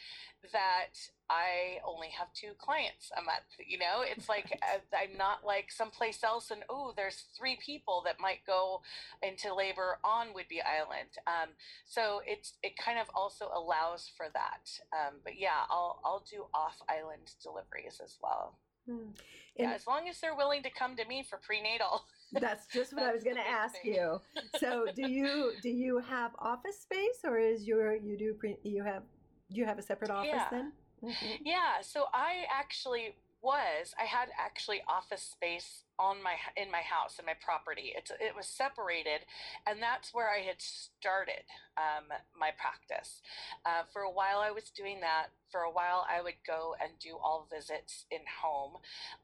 [0.50, 0.98] that
[1.30, 3.48] I only have two clients a month.
[3.66, 8.02] You know, it's like uh, I'm not like someplace else, and oh, there's three people
[8.04, 8.82] that might go
[9.22, 11.10] into labor on Whidbey Island.
[11.26, 11.50] Um,
[11.87, 14.70] so it's it kind of also allows for that.
[14.92, 18.58] Um, but yeah, I'll I'll do off island deliveries as well.
[18.87, 19.10] Hmm.
[19.56, 22.02] Yeah, as long as they're willing to come to me for prenatal.
[22.32, 23.94] That's just what I was going to ask thing.
[23.94, 24.20] you.
[24.58, 28.82] So, do you do you have office space, or is your you do pre, you
[28.82, 29.04] have
[29.48, 30.48] you have a separate office yeah.
[30.50, 30.72] then?
[31.04, 31.36] Mm-hmm.
[31.44, 31.82] Yeah.
[31.82, 37.26] So I actually was I had actually office space on my in my house in
[37.26, 37.92] my property.
[37.96, 39.26] It's it was separated,
[39.66, 43.22] and that's where I had started um, my practice.
[43.64, 45.28] Uh, for a while, I was doing that.
[45.50, 48.74] For a while, I would go and do all visits in home,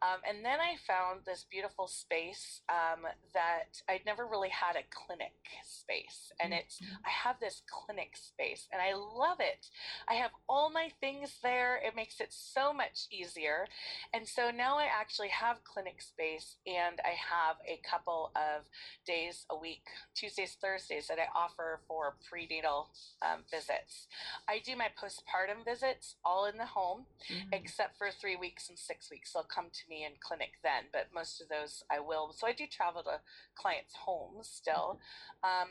[0.01, 3.03] um, and then I found this beautiful space um,
[3.35, 5.35] that I'd never really had a clinic
[5.67, 7.03] space, and it's mm-hmm.
[7.05, 9.67] I have this clinic space, and I love it.
[10.09, 11.81] I have all my things there.
[11.85, 13.67] It makes it so much easier,
[14.15, 18.67] and so now I actually have clinic space and I have a couple of
[19.07, 22.91] days a week, Tuesdays, Thursdays, that I offer for prenatal
[23.23, 24.09] um, visits.
[24.49, 27.49] I do my postpartum visits all in the home, mm-hmm.
[27.53, 29.33] except for three weeks and six weeks.
[29.33, 32.33] They'll come to me in clinic then, but most of those I will.
[32.37, 33.21] So I do travel to
[33.55, 35.01] clients' homes still.
[35.45, 35.63] Mm-hmm.
[35.63, 35.69] Um,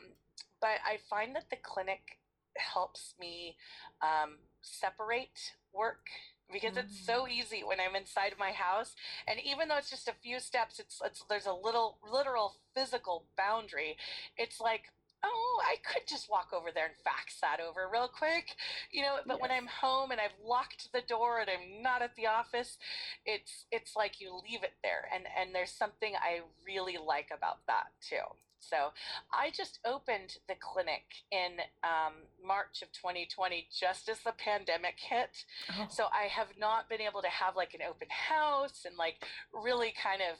[0.62, 2.19] but I find that the clinic
[2.58, 3.56] helps me
[4.02, 6.08] um, separate work
[6.52, 6.84] because mm.
[6.84, 7.32] it's so mm.
[7.32, 8.96] easy when I'm inside my house.
[9.28, 13.26] And even though it's just a few steps, it's, it's there's a little literal physical
[13.38, 13.98] boundary.
[14.38, 14.92] It's like,
[15.23, 18.56] oh, I could just walk over there and fax that over real quick,
[18.92, 19.17] you know.
[19.26, 19.42] But yes.
[19.42, 22.78] when I'm home and I've locked the door and I'm not at the office,
[23.26, 27.65] it's it's like you leave it there, and and there's something I really like about
[27.67, 28.23] that too.
[28.60, 28.92] So
[29.34, 32.14] I just opened the clinic in um,
[32.46, 35.46] March of 2020, just as the pandemic hit.
[35.72, 35.88] Oh.
[35.90, 39.94] So I have not been able to have like an open house and like really
[40.02, 40.38] kind of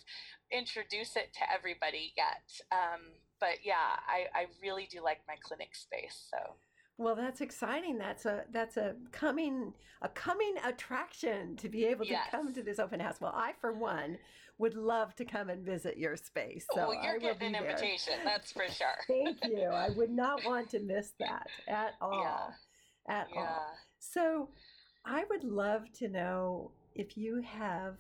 [0.52, 2.44] introduce it to everybody yet.
[2.72, 3.02] Um,
[3.40, 6.30] but yeah, I, I really do like my clinic space.
[6.30, 6.56] So.
[6.98, 7.98] Well, that's exciting.
[7.98, 12.28] That's a that's a coming a coming attraction to be able to yes.
[12.30, 13.22] come to this open house.
[13.22, 14.18] Well, I for one
[14.60, 16.66] would love to come and visit your space.
[16.76, 17.72] So well, you're I getting an there.
[17.72, 18.88] invitation, that's for sure.
[19.08, 19.64] Thank you.
[19.64, 22.22] I would not want to miss that at all.
[23.08, 23.16] Yeah.
[23.16, 23.40] At yeah.
[23.40, 23.68] all.
[24.00, 24.50] So
[25.06, 27.96] I would love to know if you have,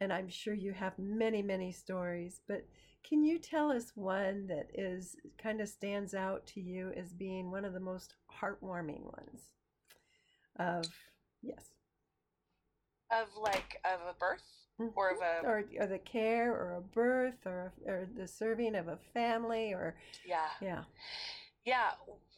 [0.00, 2.66] and I'm sure you have many, many stories, but
[3.06, 7.50] can you tell us one that is kind of stands out to you as being
[7.50, 9.42] one of the most heartwarming ones?
[10.58, 10.86] Of
[11.42, 11.64] yes.
[13.10, 14.61] Of like of a birth?
[14.80, 14.88] Mm-hmm.
[14.96, 18.88] or of a or, or the care or a birth or or the serving of
[18.88, 19.94] a family or
[20.26, 20.48] yeah.
[20.60, 20.82] yeah.
[21.64, 21.90] Yeah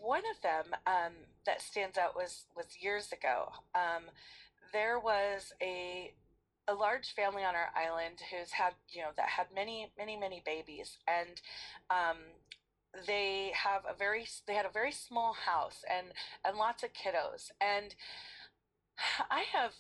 [0.05, 1.13] one of them um,
[1.47, 3.49] that stands out was was years ago.
[3.75, 4.05] Um,
[4.73, 6.13] there was a
[6.69, 10.43] a large family on our island who's had you know that had many many many
[10.45, 10.99] babies.
[11.09, 11.41] And
[11.91, 12.19] um,
[13.07, 16.09] they have a very they had a very small house and
[16.45, 17.51] and lots of kiddos.
[17.61, 17.95] And
[19.31, 19.73] i have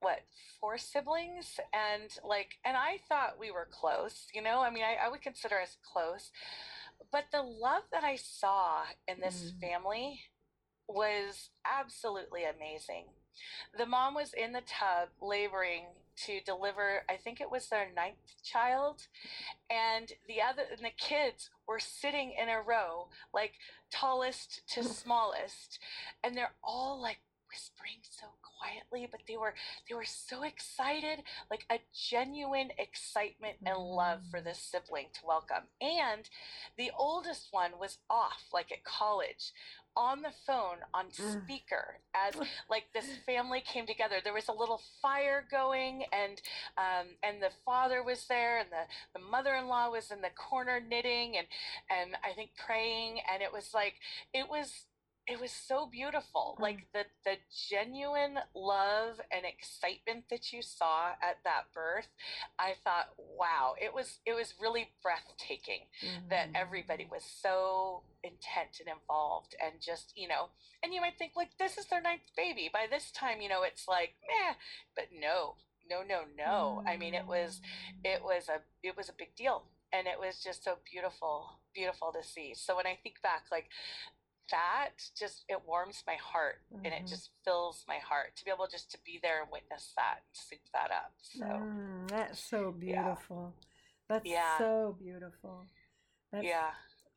[0.00, 0.20] what
[0.60, 1.58] four siblings?
[1.72, 4.60] And like and i thought we were close you know?
[4.60, 6.30] I mean i, I would consider us close.
[7.12, 9.60] But the love that i saw in this mm.
[9.60, 10.20] family
[10.88, 13.06] was absolutely amazing.
[13.76, 15.84] The mom was in the tub laboring
[16.16, 19.06] to deliver i think it was their ninth child
[19.70, 23.52] and the other and the kids were sitting in a row like
[23.90, 25.78] tallest to smallest
[26.22, 27.18] and they're all like
[27.54, 29.54] whispering so quietly, but they were
[29.88, 34.44] they were so excited, like a genuine excitement and love for mm.
[34.44, 35.64] this sibling to welcome.
[35.80, 36.28] And
[36.76, 39.52] the oldest one was off, like at college,
[39.96, 42.34] on the phone on speaker as
[42.68, 46.42] like this family came together there was a little fire going and
[46.76, 51.36] um, and the father was there and the, the mother-in-law was in the corner knitting
[51.36, 51.46] and
[51.90, 53.94] and i think praying and it was like
[54.32, 54.86] it was
[55.26, 56.56] it was so beautiful.
[56.58, 56.62] Mm.
[56.62, 57.36] Like the the
[57.70, 62.08] genuine love and excitement that you saw at that birth,
[62.58, 66.28] I thought, wow, it was it was really breathtaking mm-hmm.
[66.28, 70.48] that everybody was so intent and involved and just, you know,
[70.82, 72.68] and you might think like this is their ninth baby.
[72.72, 74.54] By this time, you know, it's like, meh,
[74.94, 75.56] but no,
[75.88, 76.82] no, no, no.
[76.82, 76.90] Mm.
[76.90, 77.62] I mean it was
[78.04, 78.24] it mm.
[78.24, 79.64] was a it was a big deal.
[79.92, 82.52] And it was just so beautiful, beautiful to see.
[82.56, 83.70] So when I think back, like
[84.50, 86.84] that just it warms my heart mm-hmm.
[86.84, 87.06] and it mm-hmm.
[87.06, 90.36] just fills my heart to be able just to be there and witness that and
[90.36, 93.64] soup that up so mm, that's so beautiful yeah.
[94.08, 94.58] that's yeah.
[94.58, 95.66] so beautiful
[96.32, 96.70] that's, yeah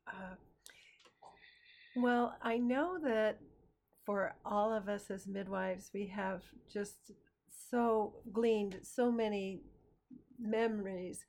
[0.08, 0.34] uh,
[1.96, 3.38] well i know that
[4.06, 7.12] for all of us as midwives we have just
[7.70, 9.60] so gleaned so many
[10.40, 11.24] memories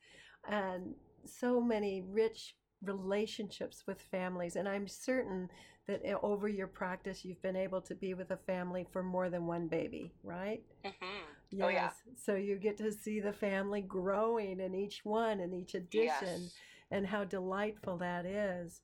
[0.50, 0.94] and
[1.26, 5.50] so many rich relationships with families and i'm certain
[5.90, 9.48] that over your practice you've been able to be with a family for more than
[9.48, 10.62] one baby, right?
[10.86, 11.06] Mm-hmm.
[11.50, 11.66] Yes.
[11.66, 11.90] Oh, yeah.
[12.16, 16.54] So you get to see the family growing in each one and each addition yes.
[16.92, 18.82] and how delightful that is.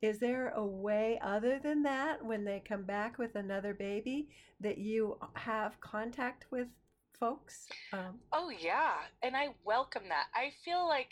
[0.00, 4.28] Is there a way other than that when they come back with another baby
[4.60, 6.68] that you have contact with
[7.18, 7.66] folks?
[7.92, 8.94] Um, oh, yeah.
[9.22, 10.28] And I welcome that.
[10.34, 11.10] I feel like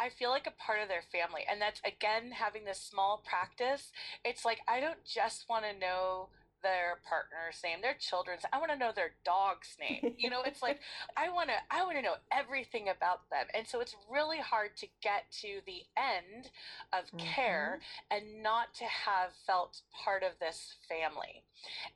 [0.00, 1.42] I feel like a part of their family.
[1.48, 3.92] And that's again having this small practice.
[4.24, 6.28] It's like I don't just want to know
[6.62, 8.42] their partner's name, their children's.
[8.52, 10.14] I want to know their dog's name.
[10.18, 10.80] You know, it's like
[11.16, 13.46] I want to I want to know everything about them.
[13.54, 16.50] And so it's really hard to get to the end
[16.92, 17.18] of mm-hmm.
[17.18, 17.80] care
[18.10, 21.44] and not to have felt part of this family.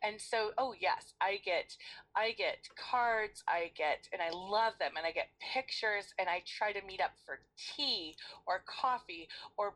[0.03, 1.77] And so, oh yes, I get
[2.17, 6.43] I get cards, I get and I love them and I get pictures and I
[6.47, 8.15] try to meet up for tea
[8.47, 9.75] or coffee or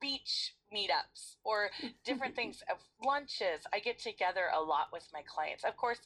[0.00, 1.70] beach meetups or
[2.04, 3.66] different things of lunches.
[3.72, 5.64] I get together a lot with my clients.
[5.64, 5.98] Of course,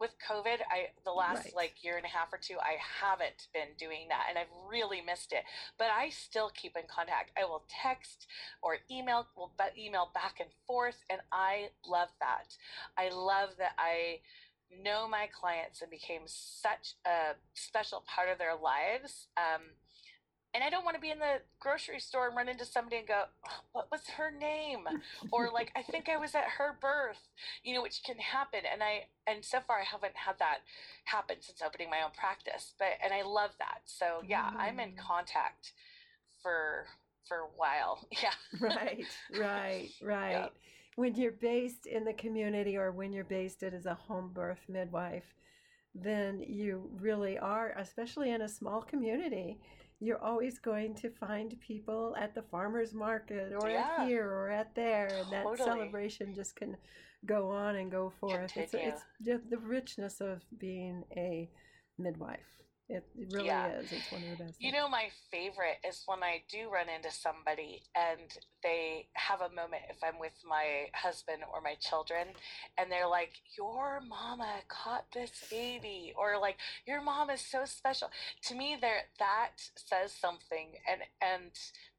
[0.00, 1.54] with COVID, I the last right.
[1.54, 5.00] like year and a half or two, I haven't been doing that, and I've really
[5.00, 5.44] missed it.
[5.78, 7.30] But I still keep in contact.
[7.40, 8.26] I will text
[8.60, 12.56] or email, will email back and forth, and I love that.
[12.98, 14.18] I love that I
[14.82, 19.28] know my clients and became such a special part of their lives.
[19.36, 19.62] Um,
[20.54, 23.08] and I don't want to be in the grocery store and run into somebody and
[23.08, 23.24] go,
[23.72, 24.86] "What was her name?"
[25.32, 27.28] or like, "I think I was at her birth,"
[27.64, 28.60] you know, which can happen.
[28.70, 30.58] And I and so far I haven't had that
[31.04, 32.74] happen since opening my own practice.
[32.78, 33.80] But and I love that.
[33.86, 34.56] So yeah, mm.
[34.58, 34.98] I'm in mm.
[34.98, 35.72] contact
[36.40, 36.86] for
[37.26, 38.06] for a while.
[38.22, 38.30] Yeah.
[38.60, 39.04] right.
[39.36, 39.88] Right.
[40.02, 40.30] Right.
[40.30, 40.48] Yeah.
[40.96, 44.60] When you're based in the community or when you're based it as a home birth
[44.68, 45.34] midwife,
[45.92, 49.58] then you really are, especially in a small community
[50.04, 53.88] you're always going to find people at the farmers market or yeah.
[53.98, 56.76] at here or at there and that celebration just can
[57.26, 58.52] go on and go forth.
[58.56, 61.50] It's, it's the richness of being a
[61.98, 62.40] midwife
[62.88, 63.78] it, really yeah.
[63.78, 63.92] is.
[63.92, 64.56] It's one of the best.
[64.60, 68.30] You know, my favorite is when I do run into somebody and
[68.62, 72.28] they have a moment if I'm with my husband or my children
[72.76, 76.56] and they're like, Your mama caught this baby or like
[76.86, 78.10] your mom is so special.
[78.44, 81.52] To me there that says something and and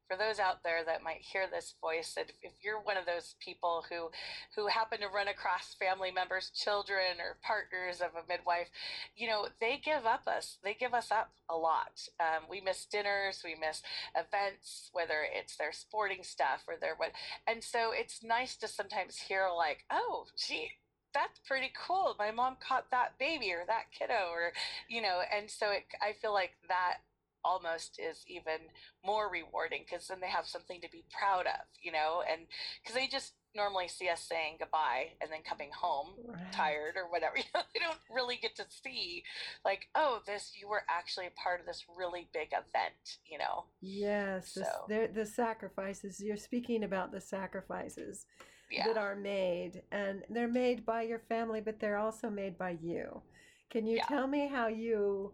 [0.08, 3.34] for those out there that might hear this voice that if you're one of those
[3.40, 4.10] people who
[4.54, 8.68] who happen to run across family members children or partners of a midwife
[9.16, 12.84] you know they give up us they give us up a lot um, we miss
[12.84, 13.82] dinners we miss
[14.16, 17.12] events whether it's their sporting stuff or their what
[17.46, 20.70] and so it's nice to sometimes hear like oh gee
[21.14, 22.14] that's pretty cool.
[22.18, 24.52] My mom caught that baby or that kiddo, or
[24.86, 26.98] you know, and so it, I feel like that
[27.46, 28.58] almost is even
[29.04, 32.42] more rewarding because then they have something to be proud of, you know, and
[32.82, 36.52] because they just normally see us saying goodbye and then coming home right.
[36.52, 37.36] tired or whatever.
[37.36, 39.22] You know, they don't really get to see,
[39.64, 43.64] like, oh, this you were actually a part of this really big event, you know.
[43.80, 44.62] Yes, so.
[44.88, 46.20] the, the sacrifices.
[46.20, 48.26] You're speaking about the sacrifices
[48.70, 48.86] yeah.
[48.86, 53.22] that are made, and they're made by your family, but they're also made by you.
[53.70, 54.06] Can you yeah.
[54.06, 55.32] tell me how you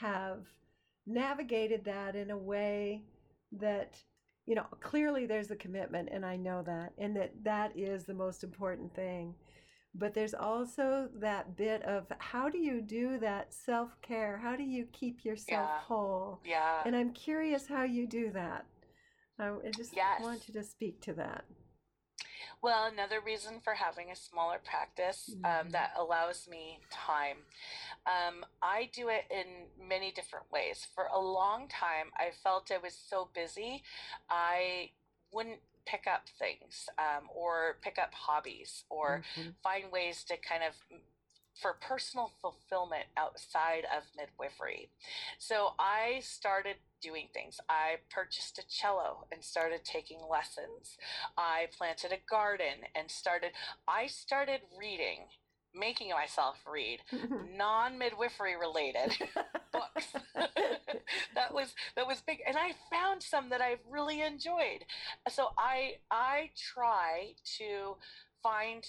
[0.00, 0.46] have
[1.06, 3.02] navigated that in a way
[3.52, 3.98] that
[4.46, 8.14] you know clearly there's a commitment and i know that and that that is the
[8.14, 9.34] most important thing.
[9.96, 14.38] But there's also that bit of how do you do that self-care?
[14.38, 15.78] How do you keep yourself yeah.
[15.78, 16.40] whole?
[16.44, 16.82] Yeah.
[16.84, 18.66] And i'm curious how you do that.
[19.38, 20.20] I just yes.
[20.20, 21.44] want you to speak to that
[22.64, 25.70] well, another reason for having a smaller practice um, mm-hmm.
[25.72, 27.36] that allows me time.
[28.06, 30.86] Um, I do it in many different ways.
[30.94, 33.82] For a long time, I felt I was so busy,
[34.30, 34.90] I
[35.30, 39.50] wouldn't pick up things um, or pick up hobbies or mm-hmm.
[39.62, 40.72] find ways to kind of
[41.60, 44.88] for personal fulfillment outside of midwifery.
[45.38, 47.60] So I started doing things.
[47.68, 50.96] I purchased a cello and started taking lessons.
[51.36, 53.50] I planted a garden and started
[53.86, 55.26] I started reading
[55.76, 57.00] making myself read
[57.56, 59.12] non-midwifery related
[59.72, 60.06] books
[61.34, 64.84] that was that was big and i found some that i really enjoyed
[65.28, 67.96] so i i try to
[68.40, 68.86] find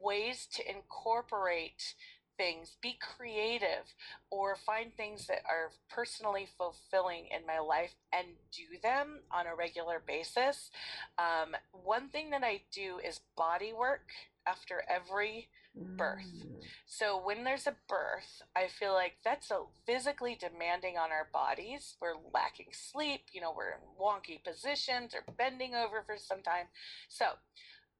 [0.00, 1.94] ways to incorporate
[2.36, 3.94] things, be creative,
[4.30, 9.54] or find things that are personally fulfilling in my life and do them on a
[9.54, 10.70] regular basis.
[11.18, 14.10] Um, one thing that I do is body work
[14.46, 16.22] after every birth.
[16.22, 16.62] Mm.
[16.86, 21.96] So when there's a birth, I feel like that's a physically demanding on our bodies.
[22.00, 26.66] We're lacking sleep, you know, we're in wonky positions or bending over for some time.
[27.08, 27.26] So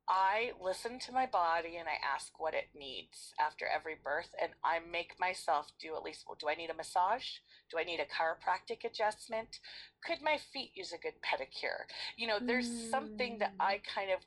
[0.09, 4.53] I listen to my body and I ask what it needs after every birth, and
[4.63, 7.41] I make myself do at least well, do I need a massage?
[7.71, 9.61] Do I need a chiropractic adjustment?
[10.05, 11.89] Could my feet use a good pedicure?
[12.17, 12.91] You know, there's mm.
[12.91, 13.81] something that I mm.
[13.95, 14.21] kind of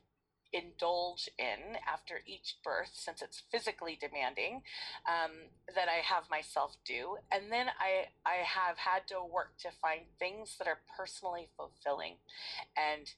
[0.52, 4.62] indulge in after each birth since it's physically demanding
[5.06, 5.30] um,
[5.74, 10.00] that i have myself do and then i i have had to work to find
[10.18, 12.14] things that are personally fulfilling
[12.76, 13.12] and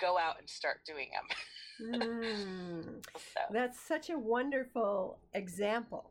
[0.00, 1.98] go out and start doing them.
[2.02, 3.04] Mm.
[3.16, 6.10] so, That's such a wonderful example,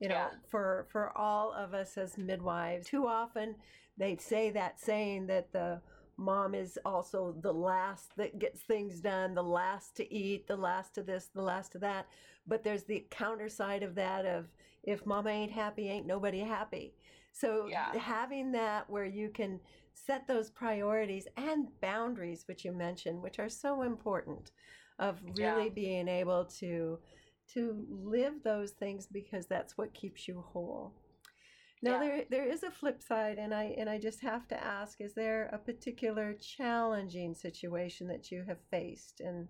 [0.00, 0.30] you know, Yeah.
[0.48, 2.86] for for all of us as midwives.
[2.86, 3.56] Too often
[3.98, 5.80] they say that saying that the
[6.18, 10.94] mom is also the last that gets things done, the last to eat, the last
[10.94, 12.06] to this, the last to that.
[12.46, 14.46] But there's the counter side of that of
[14.82, 16.94] if mama ain't happy, ain't nobody happy.
[17.32, 17.92] So Yeah.
[17.98, 19.60] having that where you can
[19.96, 24.52] set those priorities and boundaries, which you mentioned, which are so important,
[24.98, 25.70] of really Yeah.
[25.70, 27.00] being able to
[27.54, 30.94] to live those things because that's what keeps you whole.
[31.82, 31.98] Now Yeah.
[31.98, 35.14] there there is a flip side and I and I just have to ask is
[35.14, 39.48] there a particular challenging situation that you have faced and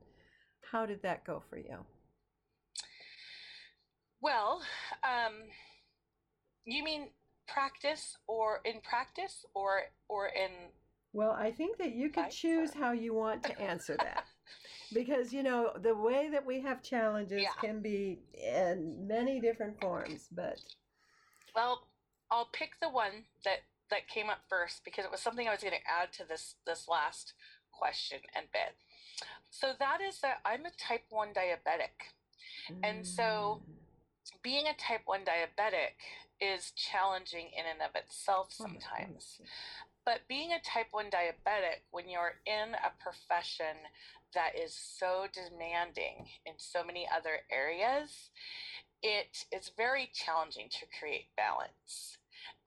[0.72, 1.86] how did that go for you?
[4.20, 4.62] well,
[5.04, 5.34] um,
[6.64, 7.08] you mean
[7.46, 10.50] practice or in practice or or in
[11.12, 14.24] Well, I think that you could choose how you want to answer that.
[14.92, 17.52] because you know, the way that we have challenges Yeah.
[17.60, 20.60] can be in many different forms, but
[21.54, 21.86] Well,
[22.30, 25.60] I'll pick the one that that came up first because it was something I was
[25.62, 27.34] going to add to this this last
[27.70, 28.74] question and bit.
[29.50, 32.12] So that is that I'm a type 1 diabetic.
[32.82, 33.72] And so- Mm.
[34.42, 35.94] Being a type 1 diabetic
[36.40, 39.40] is challenging in and of itself Oh sometimes.
[40.04, 43.76] But being a type 1 diabetic, when you're in a profession
[44.34, 48.30] that is so demanding in so many other areas,
[49.02, 52.18] it is very challenging to create balance.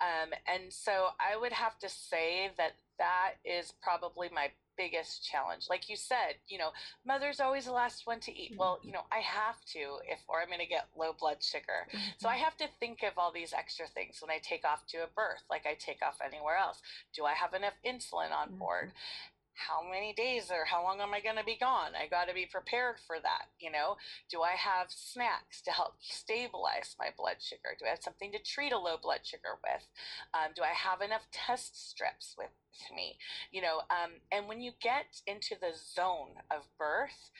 [0.01, 5.65] Um, and so I would have to say that that is probably my biggest challenge.
[5.69, 6.69] Like you said, you know,
[7.05, 8.53] mother's always the last one to eat.
[8.57, 8.95] Well, you mm-hmm.
[8.95, 11.83] know, I have to if or I'm going to get low blood sugar.
[12.17, 12.43] So I mm-hmm.
[12.45, 15.43] have to think of all these extra things when I take off to a birth,
[15.49, 16.79] like I take off anywhere else.
[17.13, 18.95] Do I have enough insulin on board?
[18.95, 19.38] Mm-hmm.
[19.67, 21.91] How many days or how long am I going to be gone?
[21.93, 23.51] I got to be prepared for that.
[23.59, 23.97] You know,
[24.31, 27.75] do I have snacks to help stabilize my blood sugar?
[27.77, 29.85] Do I have something to treat a low blood sugar with?
[30.33, 32.49] Um, do I have enough test strips with
[32.95, 33.17] me?
[33.51, 37.31] You know, um, and when you get into the zone of birth,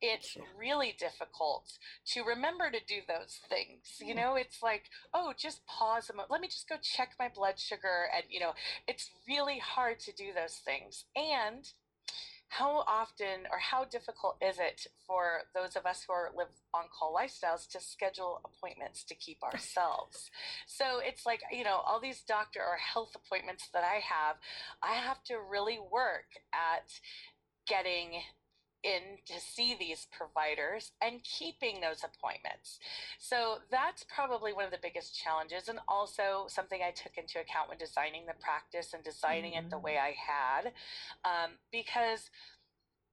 [0.00, 3.98] it's really difficult to remember to do those things.
[4.00, 6.30] You know, it's like, oh, just pause a moment.
[6.30, 8.08] Let me just go check my blood sugar.
[8.14, 8.52] And, you know,
[8.86, 11.04] it's really hard to do those things.
[11.16, 11.67] And
[12.48, 16.84] how often or how difficult is it for those of us who are live on
[16.98, 20.30] call lifestyles to schedule appointments to keep ourselves?
[20.66, 24.36] So it's like you know all these doctor or health appointments that i have
[24.82, 26.90] i have to really work at
[27.66, 28.22] getting
[28.82, 32.78] in to see these providers and keeping those appointments.
[33.18, 37.68] So that's probably one of the biggest challenges, and also something I took into account
[37.68, 39.82] when designing the practice and designing it the Mhm.
[39.82, 40.72] way I had,
[41.24, 42.30] um, because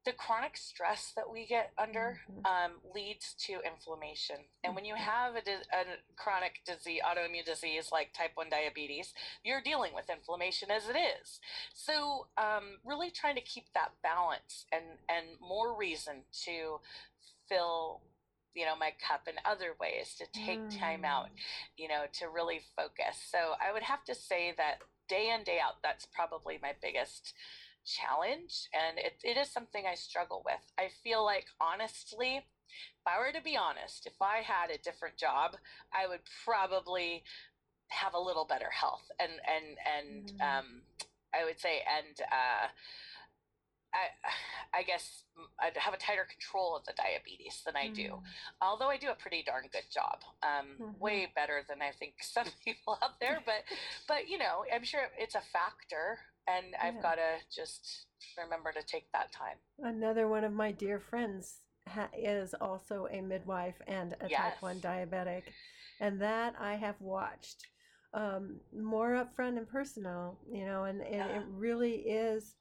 [0.05, 2.45] the chronic stress that we get under Mhm.
[2.45, 4.37] um, leads to inflammation.
[4.63, 9.13] And when you have a, di- a chronic disease, autoimmune disease like type 1 diabetes,
[9.43, 11.39] you're dealing with inflammation as it is.
[11.73, 16.81] So, um, really trying to keep that balance and, and more reason to
[17.47, 18.01] fill
[18.53, 21.39] you know my cup in other ways to take time out Mm.
[21.75, 24.79] you know to really focus so i would have to say that
[25.09, 27.33] day in day out that's probably my biggest
[27.85, 32.43] challenge and it, it is something i struggle with i feel like honestly if
[33.07, 35.55] i were to be honest if i had a different job
[35.93, 37.23] i would probably
[37.89, 40.57] have a little better health and and and Mm.
[40.59, 40.81] um
[41.33, 42.67] i would say and uh
[43.95, 45.23] I, I guess
[45.59, 48.09] I'd have a tighter control of the diabetes than I do.
[48.19, 48.21] Mm.
[48.61, 50.99] Although I do a pretty darn good job, um, Mhm.
[50.99, 53.39] way better than I think some people out there.
[53.45, 53.63] But,
[54.07, 58.83] but you know, I'm sure it's a factor, and I've got to just remember to
[58.83, 59.57] take that time.
[59.79, 64.81] Another one of my dear friends ha- is also a midwife and a type 1
[64.81, 65.43] diabetic.
[66.01, 67.67] And that I have watched
[68.13, 71.37] um, more upfront and personal, you know, and, and Yeah.
[71.39, 72.55] it really is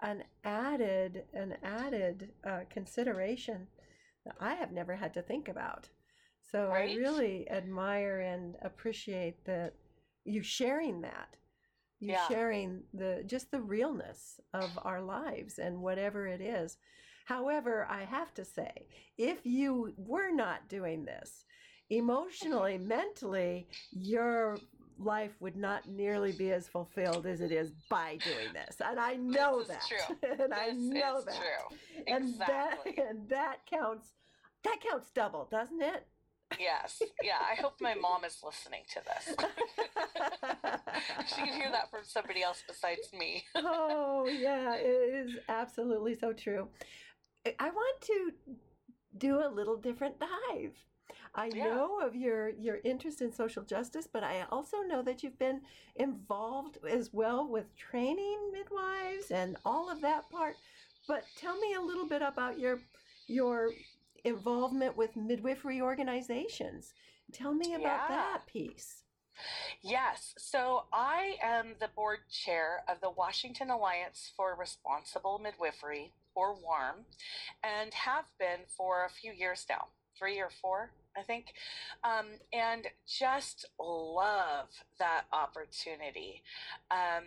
[0.00, 3.68] an added, an added uh, consideration
[4.24, 5.88] that I have never had to think about.
[6.50, 9.74] So I really admire and appreciate that
[10.24, 11.36] you sharing that.
[12.00, 12.16] You Yeah.
[12.16, 16.78] sharing the just the realness of our lives and whatever it is.
[17.24, 18.88] However, I have to say,
[19.18, 21.44] if you were not doing this,
[21.90, 24.62] emotionally, mentally, your
[24.98, 28.76] life would not nearly be as fulfilled as it is by doing this.
[28.84, 29.82] And I know that.
[29.86, 30.16] true.
[30.44, 31.34] and I know that.
[31.34, 31.76] true.
[32.06, 32.78] And that
[33.08, 34.08] and that counts
[34.64, 36.06] that counts double, doesn't it?
[36.58, 37.02] Yes.
[37.22, 37.38] Yeah.
[37.40, 39.36] I hope my mom is listening to this.
[41.28, 43.44] she can hear that from somebody else besides me.
[43.56, 46.68] oh, yeah, it is absolutely so true.
[47.58, 48.30] I want to
[49.18, 50.74] do a little different dive.
[51.36, 51.64] I Yeah.
[51.66, 55.60] know of your your interest in social justice, but I also know that you've been
[55.96, 60.56] involved as well with training midwives and all of that part.
[61.06, 62.80] But tell me a little bit about your
[63.28, 63.70] your
[64.24, 66.94] involvement with midwifery organizations.
[67.32, 68.08] Tell me about Yeah.
[68.08, 69.02] that piece.
[69.82, 70.34] Yes.
[70.38, 77.04] So I am the board chair of the Washington Alliance for Responsible Midwifery, or WARM,
[77.62, 81.46] and have been for a few years now three or four, I think.
[82.04, 86.42] Um, and just love that opportunity.
[86.90, 87.24] Um,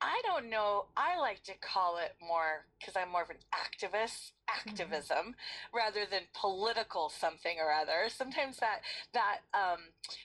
[0.00, 0.86] I don't know.
[0.96, 5.34] I like to call it more because I'm more of an activist, activism,
[5.74, 8.08] rather than political something or other.
[8.08, 8.80] Sometimes that
[9.14, 9.78] that um,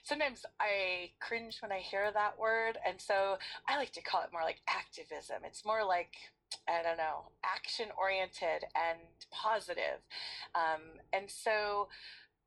[0.04, 4.32] sometimes I cringe when I hear that word, and so I like to call it
[4.32, 5.38] more like activism.
[5.46, 6.12] It's more like
[6.68, 8.98] I don't know, action oriented and
[9.30, 10.04] positive,
[10.54, 11.88] um, and so.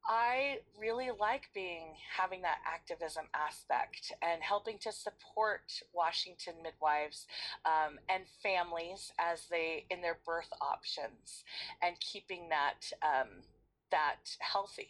[0.07, 7.25] I really like being having that activism aspect and helping to support Washington midwives
[7.65, 11.43] um, and families as they in their birth options
[11.81, 13.43] and keeping that um,
[13.91, 14.89] that healthy.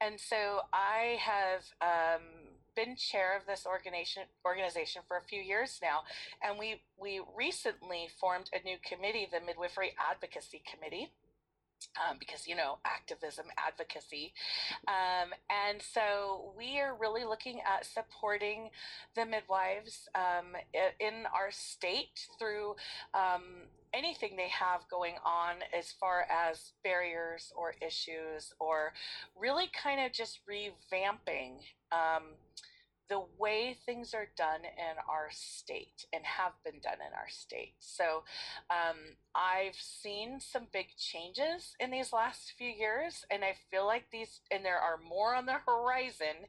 [0.00, 2.22] And so I have um,
[2.74, 6.02] been chair of this organization organization for a few years now,
[6.42, 11.12] and we we recently formed a new committee, the Midwifery Advocacy Committee.
[11.96, 14.32] Um, because you know activism advocacy.
[14.88, 18.70] Um, and so we are really looking at supporting
[19.14, 20.56] the midwives um,
[21.00, 22.76] in our state through
[23.14, 28.92] um, anything they have going on as far as barriers or issues or
[29.38, 31.58] really kind of just revamping
[31.92, 32.34] um,
[33.08, 37.74] the way things are done in our state and have been done in our state.
[37.80, 38.24] So
[38.70, 44.06] um, I've seen some big changes in these last few years, and I feel like
[44.10, 46.48] these, and there are more on the horizon,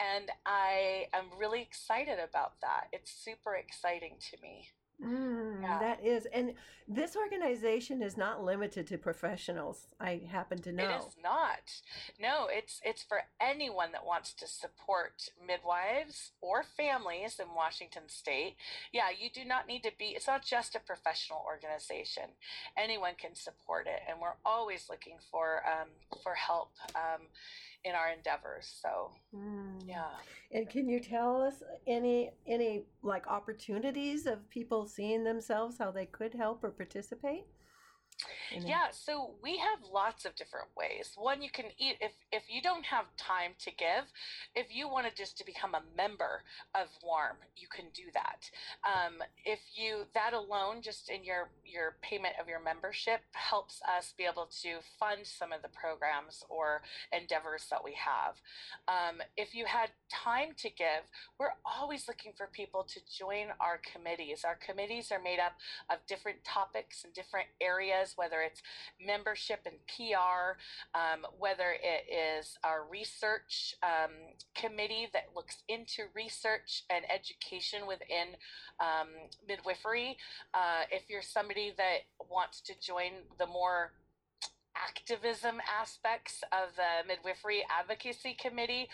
[0.00, 2.88] and I am really excited about that.
[2.92, 4.68] It's super exciting to me.
[5.02, 5.78] Mm, Yeah.
[5.78, 6.54] That is, and
[6.86, 9.86] this organization is not limited to professionals.
[10.00, 10.84] I happen to know.
[10.84, 11.80] It is not.
[12.20, 18.56] No, it's it's for anyone that wants to support midwives or families in Washington state.
[18.92, 22.30] Yeah, you do not need to be it's not just a professional organization.
[22.76, 25.88] Anyone can support it and we're always looking for um,
[26.22, 27.22] for help um,
[27.84, 28.66] in our endeavors.
[28.80, 29.86] So, Mm.
[29.86, 30.10] yeah.
[30.52, 36.06] And can you tell us any any like opportunities of people seeing themselves how they
[36.06, 37.46] could help or participate?
[38.66, 41.12] Yeah, so we have lots of different ways.
[41.16, 44.04] One, you can eat if if you don't have time to give,
[44.54, 46.42] if you wanted just to become a member
[46.74, 48.50] of Warm, you can do that.
[48.84, 54.14] Um, if you that alone, just in your your payment of your membership, helps us
[54.16, 58.36] be able to fund some of the programs or endeavors that we have.
[58.88, 61.04] Um, if you had time to give,
[61.38, 64.44] we're always looking for people to join our committees.
[64.44, 65.52] Our committees are made up
[65.90, 68.62] of different topics and different areas, whether it's
[69.04, 70.58] membership and PR,
[70.94, 74.12] um, whether it is our research um,
[74.54, 78.36] committee that looks into research and education within
[78.80, 79.08] um,
[79.46, 80.16] midwifery.
[80.54, 83.92] Uh, if you're somebody that wants to join the more
[84.76, 88.88] activism aspects of the midwifery advocacy committee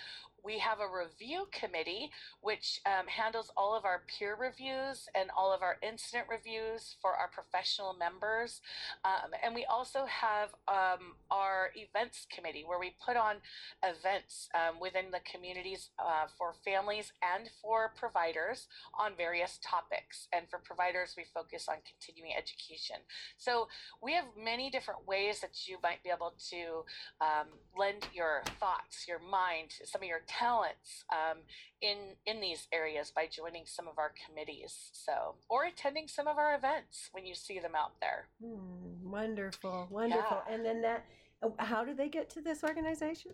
[0.45, 2.11] we have a review committee
[2.41, 7.15] which um, handles all of our peer reviews and all of our incident reviews for
[7.15, 8.61] our professional members.
[9.05, 13.37] Um, and we also have um, our events committee where we put on
[13.83, 18.69] events um, within the communities uh, for families and for providers
[18.99, 20.29] on various topics.
[20.33, 22.97] And for providers we focus on continuing education.
[23.37, 23.69] So
[24.03, 26.85] we have many different ways that you might be able to
[27.21, 31.39] um, lend your thoughts, your mind, some of your talents um,
[31.81, 34.91] in in these areas by joining some of our committees.
[34.93, 38.29] So, or attending some of our events when you see them out there.
[38.43, 40.43] Hmm, wonderful, wonderful.
[40.49, 40.55] Yeah.
[40.55, 41.05] And then that,
[41.43, 43.33] uh, how do they get to this organization?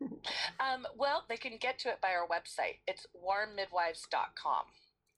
[0.60, 2.76] Um, well, they can get to it by our website.
[2.86, 4.64] It's warmmidwives.com.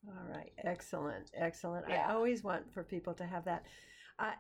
[0.08, 1.86] All right, excellent, excellent.
[1.88, 2.06] Yeah.
[2.08, 3.64] I always want for people to have that.
[4.18, 4.34] I,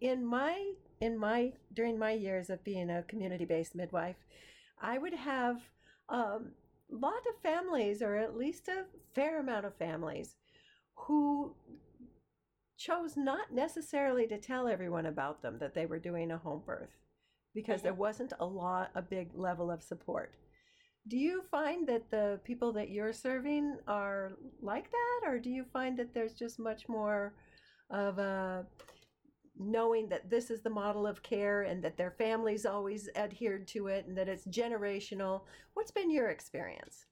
[0.00, 4.16] in my in my during my years of being a community-based midwife,
[4.80, 5.60] I would have
[6.08, 6.52] um,
[6.90, 8.84] a lot of families, or at least a
[9.14, 10.36] fair amount of families,
[10.94, 11.54] who
[12.78, 16.90] chose not necessarily to tell everyone about them that they were doing a home birth.
[17.54, 17.84] because Mhm.
[17.84, 20.34] there wasn't a lot, a big level of support.
[21.08, 25.64] Do you find that the people that you're serving are like that, or do you
[25.64, 27.34] find that there's just much more
[27.90, 28.66] of a
[29.58, 33.88] knowing that this is the model of care and that their families always adhered to
[33.88, 35.42] it and that it's generational?
[35.74, 37.04] What's been your experience?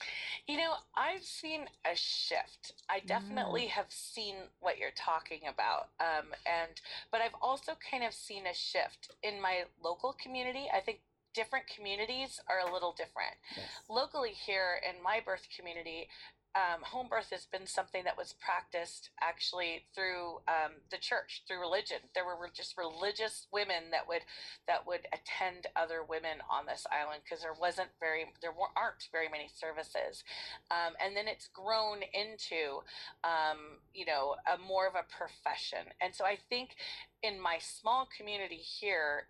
[0.47, 2.75] You know, I've seen a shift.
[2.89, 5.89] I definitely have seen what you're talking about.
[6.01, 6.81] Um, and
[7.11, 10.67] but I've also kind of seen a shift in my local community.
[10.75, 11.01] I think
[11.35, 13.35] different communities are a little different.
[13.57, 13.67] Yes.
[13.89, 16.09] Locally here in my birth community,
[16.55, 21.61] um, home birth has been something that was practiced actually through um, the church, through
[21.61, 21.99] religion.
[22.15, 24.23] There were just religious women that would
[24.67, 29.07] that would attend other women on this island because there wasn't very there weren't, aren't
[29.13, 30.25] very many services,
[30.71, 32.83] um, and then it's grown into
[33.23, 35.87] um, you know a more of a profession.
[36.01, 36.75] And so I think
[37.23, 39.29] in my small community here,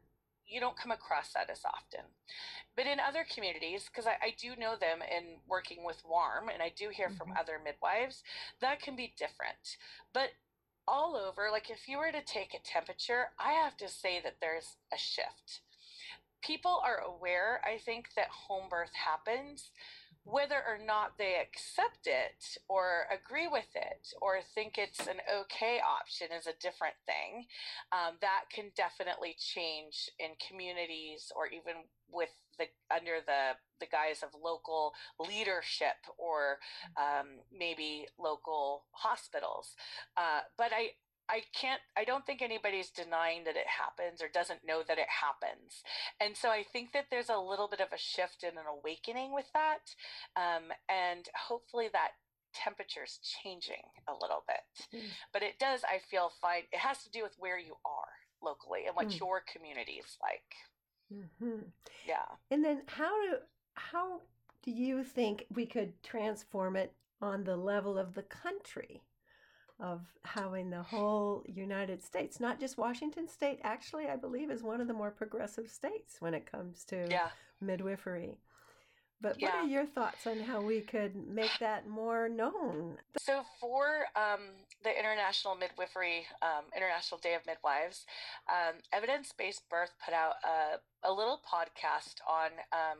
[0.51, 2.05] you don't come across that as often.
[2.77, 6.63] But in other communities, because I, I, do know them in working with WARM and
[6.63, 7.17] I do hear mm-hmm.
[7.17, 8.23] from other midwives,
[8.61, 9.77] that can be different.
[10.13, 10.31] But
[10.87, 14.37] all over, like if you were to take a temperature, I have to say that
[14.41, 15.61] there's a shift.
[16.43, 19.71] People are aware, I think, that home birth happens
[20.25, 25.81] whether or not they accept it or agree with it or think it's an okay
[25.81, 27.47] option is a different thing.
[27.93, 34.23] Um, that can definitely change in communities or even with the under the the guise
[34.23, 36.59] of local leadership or
[36.99, 39.75] um, maybe local hospitals.
[40.17, 40.91] Uh, but I
[41.31, 45.07] I can't, I don't think anybody's denying that it happens or doesn't know that it
[45.09, 45.83] happens.
[46.21, 49.33] And so I think that there's a little bit of a shift and an awakening
[49.33, 49.95] with that.
[50.35, 52.19] Um, and hopefully that
[52.53, 55.01] temperature's changing a little bit.
[55.01, 55.07] Mm.
[55.33, 56.63] But it does, I feel, fine.
[56.73, 58.13] It has to do with where you are
[58.43, 59.21] locally and what mm.
[59.21, 60.51] your community is like.
[61.15, 61.63] Mm-hmm.
[62.09, 62.27] Yeah.
[62.51, 63.37] And then how do,
[63.75, 64.21] how
[64.65, 69.03] do you think we could transform it on the level of the country?
[69.81, 74.81] Of having the whole United States, not just Washington State, actually, I believe is one
[74.81, 77.29] of the more progressive states when it comes to yeah.
[77.61, 78.39] midwifery.
[79.23, 79.49] But yeah.
[79.49, 82.97] what are your thoughts on how we could make that more known?
[83.19, 84.41] So, for um,
[84.83, 88.07] the International Midwifery, um, International Day of Midwives,
[88.49, 92.99] um, Evidence Based Birth put out a, a little podcast on um,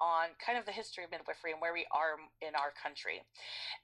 [0.00, 3.22] on kind of the history of midwifery and where we are in our country.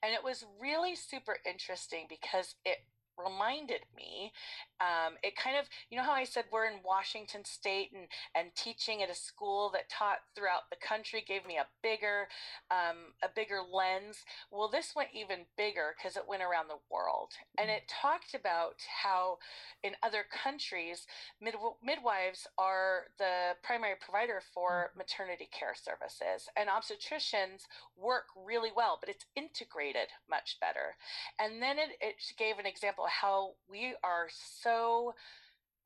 [0.02, 2.78] And it was really super interesting because it
[3.18, 4.32] reminded me
[4.80, 8.54] um, it kind of you know how i said we're in washington state and and
[8.54, 12.28] teaching at a school that taught throughout the country gave me a bigger
[12.70, 14.24] um, a bigger lens?
[14.50, 18.76] Well this went even bigger because it went around the world and it talked about
[19.02, 19.38] how
[19.82, 21.06] in other countries
[21.40, 28.98] mid- midwives are the primary provider for maternity care services and obstetricians work really well
[29.00, 30.96] but it's integrated much better
[31.38, 35.14] and then it, it gave an example how we are so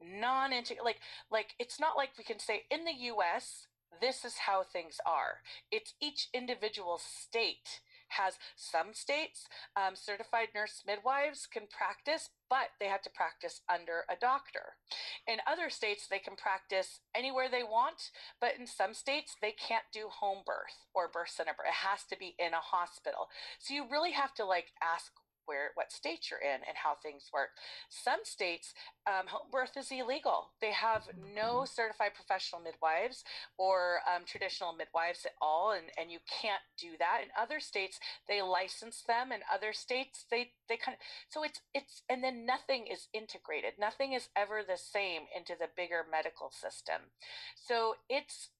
[0.02, 0.50] non
[0.84, 1.00] like
[1.30, 3.66] like it's not like we can say in the US
[4.00, 5.40] this is how things are.
[5.70, 12.86] It's each individual state has some states um, certified nurse midwives can practice but they
[12.86, 14.78] have to practice under a doctor.
[15.26, 18.10] In other states they can practice anywhere they want
[18.40, 22.16] but in some states they can't do home birth or birth center it has to
[22.16, 23.28] be in a hospital.
[23.58, 25.10] So you really have to like ask
[25.46, 27.50] where what state you're in and how things work.
[27.88, 28.74] Some states,
[29.06, 30.50] um, home birth is illegal.
[30.60, 31.72] They have no mm-hmm.
[31.72, 33.24] certified professional midwives
[33.58, 37.20] or um, traditional midwives at all, and, and you can't do that.
[37.22, 39.32] In other states, they license them.
[39.32, 43.74] In other states, they they kind of so it's it's and then nothing is integrated.
[43.78, 47.12] Nothing is ever the same into the bigger medical system.
[47.54, 48.50] So it's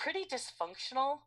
[0.00, 1.18] pretty dysfunctional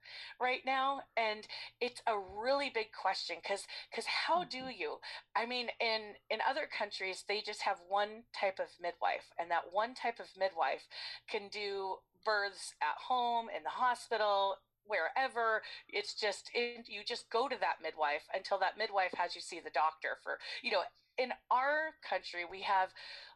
[0.42, 1.48] right now and
[1.80, 4.82] it's a really big question because because how do mm-hmm.
[4.82, 4.96] you
[5.36, 9.62] i mean in in other countries they just have one type of midwife and that
[9.72, 10.88] one type of midwife
[11.30, 11.96] can do
[12.26, 14.56] births at home in the hospital
[14.88, 19.42] wherever it's just it, you just go to that midwife until that midwife has you
[19.42, 20.82] see the doctor for you know
[21.18, 22.90] in our country we have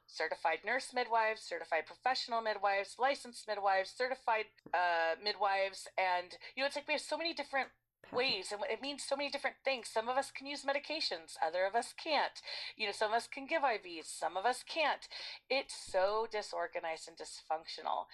[0.08, 6.76] certified nurse midwives, certified professional midwives, licensed midwives, certified uh, midwives, and you know, it's
[6.76, 7.70] like we have so many different
[8.12, 9.90] ways and it means so many different things.
[9.90, 12.42] Some of us can use medications other of us can't.
[12.78, 15.08] You know some of us can give ivs some of us can't.
[15.50, 18.06] It's so disorganized and dysfunctional.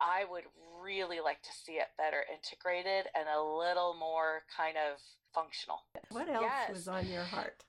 [0.00, 0.44] I would
[0.80, 5.00] really like to see it better integrated and a little more kind of
[5.34, 5.82] functional.
[6.10, 6.70] What else yes.
[6.70, 7.64] was on your heart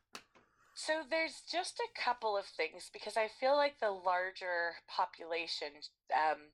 [0.74, 5.70] so there's just a couple of things because I feel like the larger population
[6.14, 6.52] um,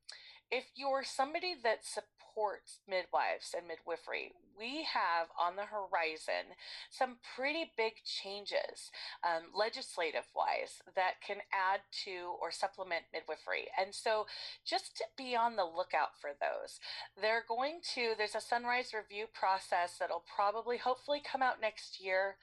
[0.52, 6.54] if you're somebody that supports midwives and midwifery, we have on the horizon
[6.90, 8.92] some pretty big changes,
[9.24, 13.72] um, legislative wise, that can add to or supplement midwifery.
[13.80, 14.26] And so
[14.66, 16.80] just to be on the lookout for those.
[17.20, 22.36] They're going to, there's a sunrise review process that'll probably, hopefully, come out next year.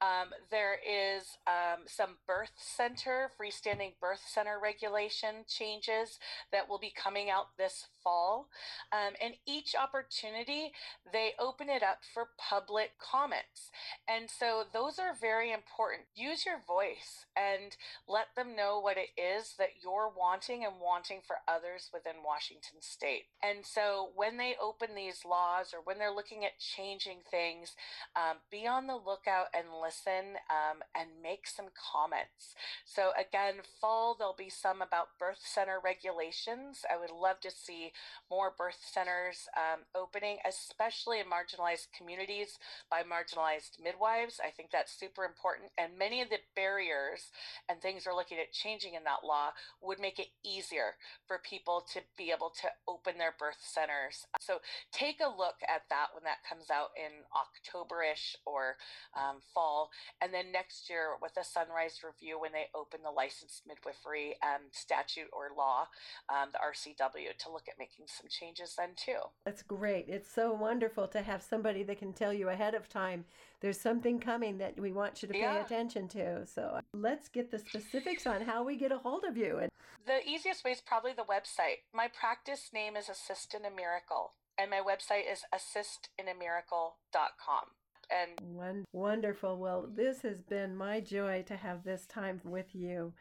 [0.00, 6.18] Um, there is um, some birth center, freestanding birth center regulation changes
[6.52, 8.48] that will be coming out this fall.
[8.92, 10.72] Um, and each opportunity,
[11.12, 13.70] they open it up for public comments.
[14.08, 16.02] And so those are very important.
[16.14, 17.76] Use your voice and
[18.08, 22.80] let them know what it is that you're wanting and wanting for others within Washington
[22.80, 23.24] state.
[23.42, 27.74] And so when they open these laws or when they're looking at changing things,
[28.16, 32.54] um, be on the lookout and listen um, and make some comments.
[32.84, 36.84] So again, fall, there'll be some about birth center regulations.
[36.92, 37.92] I would love to see
[38.30, 42.58] more birth centers um, opening, especially in marginalized communities
[42.90, 44.40] by marginalized midwives.
[44.42, 45.70] I think that's super important.
[45.78, 47.30] And many of the barriers
[47.68, 49.50] and things we're looking at changing in that law
[49.80, 50.96] would make it easier
[51.26, 54.26] for people to be able to open their birth centers.
[54.40, 54.58] So
[54.92, 58.76] take a look at that when that comes out in Octoberish or
[59.16, 59.90] um, fall.
[60.20, 64.68] And then next year with a Sunrise Review, when they open the licensed midwifery um,
[64.72, 65.88] statute or law,
[66.28, 69.20] um, the RCW, to look at making some changes then too.
[69.44, 70.06] That's great.
[70.08, 73.24] It's so wonderful to have somebody that can tell you ahead of time
[73.60, 75.64] there's something coming that we want you to pay yeah.
[75.64, 76.44] attention to.
[76.46, 79.68] So let's get the specifics on how we get a hold of you.
[80.04, 81.82] The easiest way is probably the website.
[81.94, 87.66] My practice name is Assist in a Miracle, and my website is assistinamiracle.com
[88.10, 89.58] and wonderful.
[89.58, 93.12] Well, this has been my joy to have this time with you.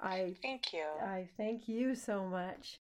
[0.00, 0.86] I thank you.
[1.02, 2.78] I thank you so much.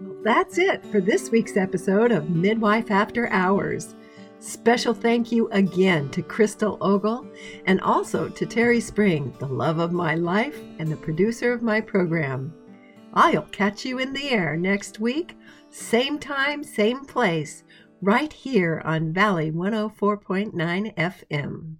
[0.00, 3.94] Well, that's it for this week's episode of Midwife After Hours.
[4.40, 7.26] Special thank you again to Crystal Ogle
[7.66, 11.78] and also to Terry Spring, the love of my life and the producer of my
[11.78, 12.54] program.
[13.12, 15.36] I'll catch you in the air next week,
[15.68, 17.64] same time, same place,
[18.00, 21.76] right here on Valley 104.9 FM.